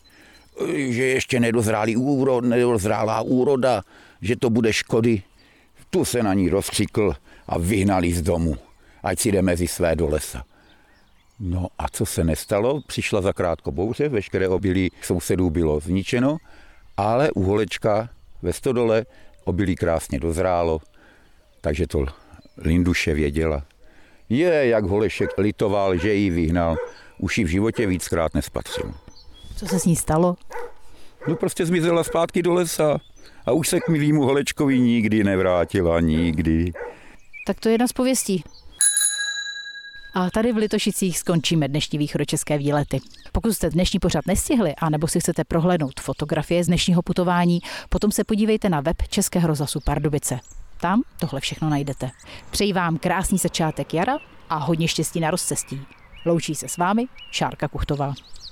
že 0.75 1.03
ještě 1.03 1.39
nedozrálý 1.39 1.97
úrod, 1.97 2.45
nedozrálá 2.45 3.21
úroda, 3.21 3.83
že 4.21 4.35
to 4.35 4.49
bude 4.49 4.73
škody. 4.73 5.21
Tu 5.89 6.05
se 6.05 6.23
na 6.23 6.33
ní 6.33 6.49
rozkřikl 6.49 7.15
a 7.47 7.57
vyhnali 7.57 8.13
z 8.13 8.21
domu, 8.21 8.55
ať 9.03 9.19
si 9.19 9.31
jde 9.31 9.41
mezi 9.41 9.67
své 9.67 9.95
do 9.95 10.07
lesa. 10.07 10.43
No 11.39 11.67
a 11.77 11.87
co 11.91 12.05
se 12.05 12.23
nestalo? 12.23 12.81
Přišla 12.87 13.21
za 13.21 13.33
krátko 13.33 13.71
bouře, 13.71 14.09
veškeré 14.09 14.47
obilí 14.47 14.91
sousedů 15.01 15.49
bylo 15.49 15.79
zničeno, 15.79 16.37
ale 16.97 17.31
u 17.31 17.43
holečka 17.43 18.09
ve 18.41 18.53
stodole 18.53 19.05
obilí 19.45 19.75
krásně 19.75 20.19
dozrálo, 20.19 20.81
takže 21.61 21.87
to 21.87 22.05
Linduše 22.57 23.13
věděla. 23.13 23.63
Je, 24.29 24.67
jak 24.67 24.83
Holešek 24.83 25.29
litoval, 25.37 25.97
že 25.97 26.13
ji 26.13 26.29
vyhnal, 26.29 26.75
už 27.19 27.37
ji 27.37 27.43
v 27.43 27.47
životě 27.47 27.87
víckrát 27.87 28.33
nespatřil. 28.33 28.93
Co 29.55 29.67
se 29.67 29.79
s 29.79 29.85
ní 29.85 29.95
stalo? 29.95 30.35
No 31.27 31.35
prostě 31.35 31.65
zmizela 31.65 32.03
zpátky 32.03 32.41
do 32.41 32.53
lesa 32.53 32.97
a 33.45 33.51
už 33.51 33.67
se 33.67 33.79
k 33.79 33.89
milýmu 33.89 34.21
Holečkovi 34.21 34.79
nikdy 34.79 35.23
nevrátila, 35.23 35.99
nikdy. 35.99 36.71
Tak 37.47 37.59
to 37.59 37.69
je 37.69 37.73
jedna 37.73 37.87
z 37.87 37.93
pověstí. 37.93 38.43
A 40.15 40.29
tady 40.29 40.53
v 40.53 40.57
Litošicích 40.57 41.19
skončíme 41.19 41.67
dnešní 41.67 41.99
východočeské 41.99 42.57
výlety. 42.57 42.99
Pokud 43.31 43.53
jste 43.53 43.69
dnešní 43.69 43.99
pořad 43.99 44.25
nestihli, 44.27 44.75
anebo 44.75 45.07
si 45.07 45.19
chcete 45.19 45.43
prohlédnout 45.43 45.99
fotografie 45.99 46.63
z 46.63 46.67
dnešního 46.67 47.01
putování, 47.01 47.59
potom 47.89 48.11
se 48.11 48.23
podívejte 48.23 48.69
na 48.69 48.81
web 48.81 49.01
Českého 49.07 49.47
rozhlasu 49.47 49.79
Pardubice. 49.85 50.39
Tam 50.81 51.01
tohle 51.19 51.39
všechno 51.39 51.69
najdete. 51.69 52.09
Přeji 52.51 52.73
vám 52.73 52.97
krásný 52.97 53.37
začátek 53.37 53.93
jara 53.93 54.17
a 54.49 54.55
hodně 54.55 54.87
štěstí 54.87 55.19
na 55.19 55.31
rozcestí. 55.31 55.81
Loučí 56.25 56.55
se 56.55 56.67
s 56.67 56.77
vámi 56.77 57.07
Šárka 57.31 57.67
Kuchtová. 57.67 58.13